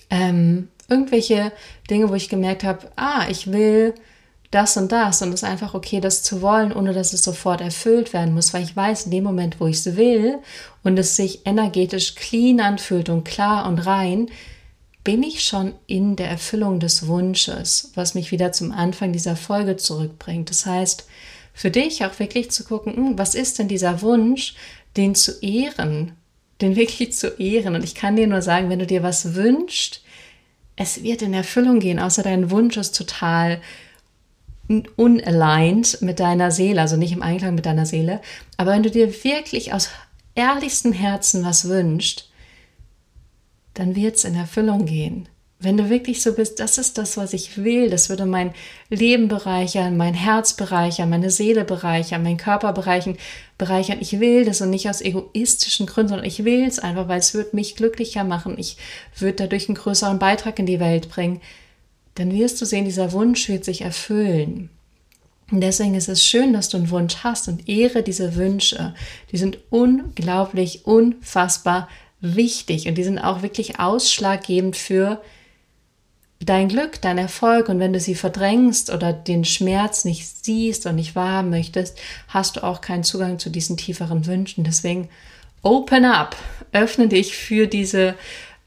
ähm, 0.08 0.68
irgendwelche 0.88 1.52
Dinge, 1.90 2.08
wo 2.08 2.14
ich 2.14 2.28
gemerkt 2.28 2.62
habe, 2.62 2.90
ah, 2.96 3.26
ich 3.28 3.50
will 3.50 3.94
das 4.52 4.76
und 4.76 4.92
das 4.92 5.20
und 5.22 5.28
es 5.30 5.42
ist 5.42 5.48
einfach 5.48 5.74
okay, 5.74 6.00
das 6.00 6.22
zu 6.22 6.42
wollen, 6.42 6.72
ohne 6.72 6.92
dass 6.92 7.12
es 7.12 7.24
sofort 7.24 7.60
erfüllt 7.60 8.12
werden 8.12 8.34
muss, 8.34 8.54
weil 8.54 8.62
ich 8.62 8.76
weiß, 8.76 9.06
in 9.06 9.10
dem 9.10 9.24
Moment, 9.24 9.58
wo 9.58 9.66
ich 9.66 9.78
es 9.78 9.96
will 9.96 10.38
und 10.84 10.98
es 10.98 11.16
sich 11.16 11.44
energetisch 11.44 12.14
clean 12.14 12.60
anfühlt 12.60 13.08
und 13.08 13.24
klar 13.24 13.66
und 13.66 13.78
rein, 13.80 14.28
bin 15.02 15.24
ich 15.24 15.42
schon 15.42 15.74
in 15.88 16.14
der 16.14 16.28
Erfüllung 16.28 16.78
des 16.78 17.08
Wunsches, 17.08 17.90
was 17.96 18.14
mich 18.14 18.30
wieder 18.30 18.52
zum 18.52 18.70
Anfang 18.70 19.12
dieser 19.12 19.34
Folge 19.34 19.76
zurückbringt. 19.76 20.50
Das 20.50 20.66
heißt, 20.66 21.06
für 21.52 21.70
dich 21.70 22.04
auch 22.04 22.18
wirklich 22.18 22.50
zu 22.50 22.64
gucken, 22.64 22.96
hm, 22.96 23.18
was 23.18 23.34
ist 23.34 23.58
denn 23.58 23.68
dieser 23.68 24.02
Wunsch, 24.02 24.54
den 24.96 25.14
zu 25.14 25.32
ehren, 25.40 26.12
den 26.60 26.76
wirklich 26.76 27.12
zu 27.12 27.28
ehren. 27.38 27.74
Und 27.74 27.84
ich 27.84 27.94
kann 27.94 28.16
dir 28.16 28.26
nur 28.26 28.42
sagen, 28.42 28.70
wenn 28.70 28.78
du 28.78 28.86
dir 28.86 29.02
was 29.02 29.34
wünschst, 29.34 30.02
es 30.76 31.02
wird 31.02 31.22
in 31.22 31.34
Erfüllung 31.34 31.80
gehen, 31.80 31.98
außer 31.98 32.22
dein 32.22 32.50
Wunsch 32.50 32.76
ist 32.76 32.96
total 32.96 33.60
unaligned 34.96 36.00
mit 36.00 36.18
deiner 36.18 36.50
Seele, 36.50 36.80
also 36.80 36.96
nicht 36.96 37.12
im 37.12 37.22
Einklang 37.22 37.54
mit 37.54 37.66
deiner 37.66 37.84
Seele. 37.84 38.20
Aber 38.56 38.72
wenn 38.72 38.82
du 38.82 38.90
dir 38.90 39.12
wirklich 39.24 39.74
aus 39.74 39.90
ehrlichstem 40.34 40.92
Herzen 40.92 41.44
was 41.44 41.68
wünschst, 41.68 42.30
dann 43.74 43.96
wird 43.96 44.16
es 44.16 44.24
in 44.24 44.34
Erfüllung 44.34 44.86
gehen. 44.86 45.28
Wenn 45.62 45.76
du 45.76 45.88
wirklich 45.88 46.22
so 46.22 46.32
bist, 46.32 46.58
das 46.58 46.76
ist 46.76 46.98
das, 46.98 47.16
was 47.16 47.32
ich 47.32 47.56
will, 47.62 47.88
das 47.88 48.08
würde 48.08 48.26
mein 48.26 48.52
Leben 48.90 49.28
bereichern, 49.28 49.96
mein 49.96 50.14
Herz 50.14 50.54
bereichern, 50.54 51.08
meine 51.08 51.30
Seele 51.30 51.64
bereichern, 51.64 52.24
mein 52.24 52.36
Körper 52.36 52.72
bereichern, 52.72 53.16
bereichern. 53.58 53.98
Ich 54.00 54.18
will 54.18 54.44
das 54.44 54.60
und 54.60 54.70
nicht 54.70 54.88
aus 54.88 55.00
egoistischen 55.00 55.86
Gründen, 55.86 56.08
sondern 56.08 56.26
ich 56.26 56.44
will 56.44 56.64
es 56.64 56.80
einfach, 56.80 57.06
weil 57.06 57.20
es 57.20 57.32
wird 57.32 57.54
mich 57.54 57.76
glücklicher 57.76 58.24
machen. 58.24 58.56
Ich 58.58 58.76
würde 59.16 59.36
dadurch 59.44 59.68
einen 59.68 59.76
größeren 59.76 60.18
Beitrag 60.18 60.58
in 60.58 60.66
die 60.66 60.80
Welt 60.80 61.08
bringen. 61.08 61.40
Dann 62.16 62.32
wirst 62.32 62.60
du 62.60 62.66
sehen, 62.66 62.84
dieser 62.84 63.12
Wunsch 63.12 63.48
wird 63.48 63.64
sich 63.64 63.82
erfüllen. 63.82 64.68
Und 65.52 65.60
deswegen 65.60 65.94
ist 65.94 66.08
es 66.08 66.24
schön, 66.24 66.52
dass 66.52 66.70
du 66.70 66.78
einen 66.78 66.90
Wunsch 66.90 67.18
hast 67.22 67.46
und 67.46 67.68
ehre 67.68 68.02
diese 68.02 68.34
Wünsche. 68.34 68.94
Die 69.30 69.36
sind 69.36 69.58
unglaublich, 69.70 70.86
unfassbar 70.86 71.88
wichtig 72.20 72.88
und 72.88 72.96
die 72.96 73.04
sind 73.04 73.18
auch 73.18 73.42
wirklich 73.42 73.78
ausschlaggebend 73.78 74.76
für 74.76 75.20
dein 76.44 76.68
Glück, 76.68 77.00
dein 77.00 77.18
Erfolg 77.18 77.68
und 77.68 77.78
wenn 77.78 77.92
du 77.92 78.00
sie 78.00 78.14
verdrängst 78.14 78.90
oder 78.90 79.12
den 79.12 79.44
Schmerz 79.44 80.04
nicht 80.04 80.44
siehst 80.44 80.86
und 80.86 80.96
nicht 80.96 81.14
wahrhaben 81.14 81.50
möchtest, 81.50 81.98
hast 82.28 82.56
du 82.56 82.64
auch 82.64 82.80
keinen 82.80 83.04
Zugang 83.04 83.38
zu 83.38 83.50
diesen 83.50 83.76
tieferen 83.76 84.26
Wünschen. 84.26 84.64
Deswegen 84.64 85.08
open 85.62 86.04
up, 86.04 86.36
öffne 86.72 87.08
dich 87.08 87.36
für 87.36 87.66
diese, 87.66 88.14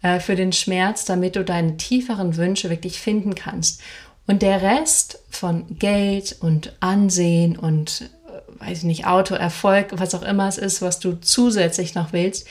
äh, 0.02 0.20
für 0.20 0.36
den 0.36 0.54
Schmerz, 0.54 1.06
damit 1.06 1.36
du 1.36 1.44
deine 1.44 1.78
tieferen 1.78 2.38
Wünsche 2.38 2.70
wirklich 2.70 3.00
finden 3.00 3.36
kannst. 3.36 3.82
Und 4.28 4.42
der 4.42 4.62
Rest 4.62 5.20
von 5.30 5.78
Geld 5.78 6.38
und 6.40 6.76
Ansehen 6.80 7.58
und, 7.58 8.10
äh, 8.28 8.62
weiß 8.66 8.80
ich 8.80 8.84
nicht, 8.86 9.06
Auto, 9.06 9.36
Erfolg, 9.36 9.88
was 9.92 10.16
auch 10.16 10.24
immer 10.24 10.48
es 10.48 10.58
ist, 10.58 10.82
was 10.82 11.00
du 11.00 11.20
zusätzlich 11.20 11.94
noch 11.94 12.14
willst, 12.14 12.48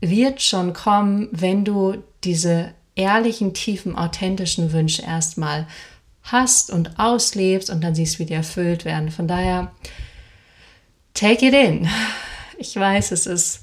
wird 0.00 0.42
schon 0.42 0.72
kommen, 0.72 1.28
wenn 1.32 1.64
du 1.64 2.02
diese 2.24 2.72
ehrlichen, 2.94 3.54
tiefen, 3.54 3.96
authentischen 3.96 4.72
Wünsche 4.72 5.02
erstmal 5.02 5.66
hast 6.22 6.70
und 6.70 6.98
auslebst 6.98 7.70
und 7.70 7.82
dann 7.82 7.94
siehst, 7.94 8.18
wie 8.18 8.26
die 8.26 8.34
erfüllt 8.34 8.84
werden. 8.84 9.10
Von 9.10 9.28
daher, 9.28 9.72
take 11.14 11.46
it 11.46 11.54
in. 11.54 11.88
Ich 12.58 12.76
weiß, 12.76 13.10
es 13.10 13.26
ist, 13.26 13.62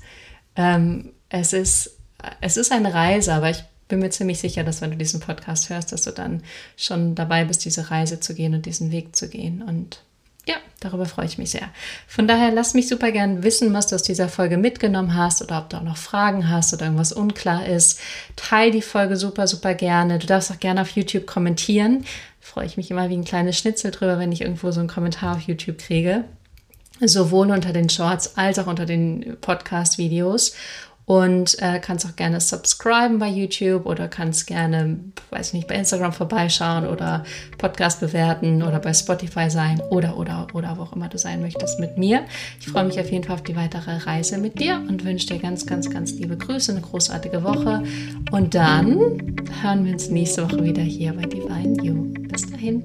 ähm, 0.58 1.14
es 1.30 1.54
ist, 1.54 1.98
es 2.42 2.58
ist 2.58 2.72
eine 2.72 2.94
Reise, 2.94 3.34
aber 3.34 3.50
ich 3.50 3.64
bin 3.88 4.00
mir 4.00 4.10
ziemlich 4.10 4.40
sicher, 4.40 4.64
dass 4.64 4.82
wenn 4.82 4.92
du 4.92 4.98
diesen 4.98 5.20
Podcast 5.20 5.70
hörst, 5.70 5.92
dass 5.92 6.04
du 6.04 6.12
dann 6.12 6.44
schon 6.76 7.16
dabei 7.16 7.46
bist, 7.46 7.64
diese 7.66 7.92
Reise 7.92 8.20
zu 8.20 8.36
gehen 8.36 8.54
und 8.54 8.66
diesen 8.66 8.92
Weg 8.92 9.16
zu 9.16 9.30
gehen. 9.30 9.62
Und 9.62 10.04
ja, 10.50 10.56
darüber 10.80 11.06
freue 11.06 11.28
ich 11.28 11.38
mich 11.38 11.52
sehr. 11.52 11.70
Von 12.08 12.28
daher 12.28 12.52
lass 12.52 12.74
mich 12.74 12.88
super 12.88 13.12
gern 13.12 13.44
wissen, 13.44 13.72
was 13.72 13.86
du 13.86 13.94
aus 13.94 14.02
dieser 14.02 14.28
Folge 14.30 14.58
mitgenommen 14.58 15.16
hast 15.16 15.44
oder 15.44 15.60
ob 15.60 15.70
du 15.70 15.78
auch 15.78 15.84
noch 15.84 15.98
Fragen 15.98 16.50
hast 16.50 16.74
oder 16.74 16.86
irgendwas 16.86 17.14
unklar 17.14 17.68
ist. 17.68 18.00
Teil 18.36 18.72
die 18.72 18.82
Folge 18.82 19.16
super, 19.16 19.46
super 19.46 19.76
gerne. 19.76 20.18
Du 20.18 20.26
darfst 20.26 20.50
auch 20.50 20.60
gerne 20.60 20.82
auf 20.82 20.90
YouTube 20.90 21.28
kommentieren. 21.28 22.04
Freue 22.42 22.66
ich 22.66 22.78
mich 22.78 22.90
immer 22.90 23.10
wie 23.10 23.18
ein 23.18 23.26
kleines 23.26 23.60
Schnitzel 23.60 23.92
drüber, 23.92 24.18
wenn 24.18 24.32
ich 24.32 24.42
irgendwo 24.42 24.72
so 24.72 24.80
einen 24.80 24.90
Kommentar 24.90 25.36
auf 25.36 25.42
YouTube 25.42 25.78
kriege. 25.78 26.24
Sowohl 27.00 27.52
unter 27.52 27.72
den 27.72 27.90
Shorts 27.90 28.36
als 28.36 28.58
auch 28.58 28.66
unter 28.66 28.88
den 28.88 29.38
Podcast-Videos 29.40 30.56
und 31.10 31.58
äh, 31.60 31.80
kannst 31.80 32.06
auch 32.06 32.16
gerne 32.16 32.40
subscriben 32.40 33.18
bei 33.18 33.30
YouTube 33.30 33.88
oder 33.88 34.08
kannst 34.08 34.46
gerne, 34.46 35.00
weiß 35.32 35.54
nicht, 35.54 35.68
bei 35.68 35.74
Instagram 35.74 36.14
vorbeischauen 36.14 36.86
oder 36.86 37.24
Podcast 37.58 38.00
bewerten 38.00 38.62
oder 38.62 38.78
bei 38.78 38.94
Spotify 38.94 39.50
sein 39.50 39.82
oder, 39.90 40.18
oder, 40.18 40.46
oder 40.54 40.78
wo 40.78 40.84
auch 40.84 40.94
immer 40.94 41.10
du 41.10 41.18
sein 41.18 41.42
möchtest 41.42 41.80
mit 41.80 41.98
mir. 41.98 42.26
Ich 42.60 42.68
freue 42.68 42.84
mich 42.86 43.00
auf 43.00 43.10
jeden 43.10 43.24
Fall 43.24 43.38
auf 43.38 43.44
die 43.44 43.56
weitere 43.56 43.98
Reise 43.98 44.38
mit 44.38 44.60
dir 44.60 44.84
und 44.88 45.04
wünsche 45.04 45.26
dir 45.26 45.40
ganz, 45.40 45.66
ganz, 45.66 45.90
ganz 45.90 46.12
liebe 46.12 46.38
Grüße, 46.38 46.74
eine 46.74 46.82
großartige 46.82 47.44
Woche 47.44 47.82
und 48.30 48.54
dann 48.54 49.36
hören 49.64 49.86
wir 49.86 49.94
uns 49.94 50.12
nächste 50.12 50.44
Woche 50.44 50.64
wieder 50.64 50.84
hier 50.84 51.14
bei 51.14 51.24
Divine 51.24 51.76
You. 51.84 52.04
Bis 52.28 52.46
dahin. 52.52 52.84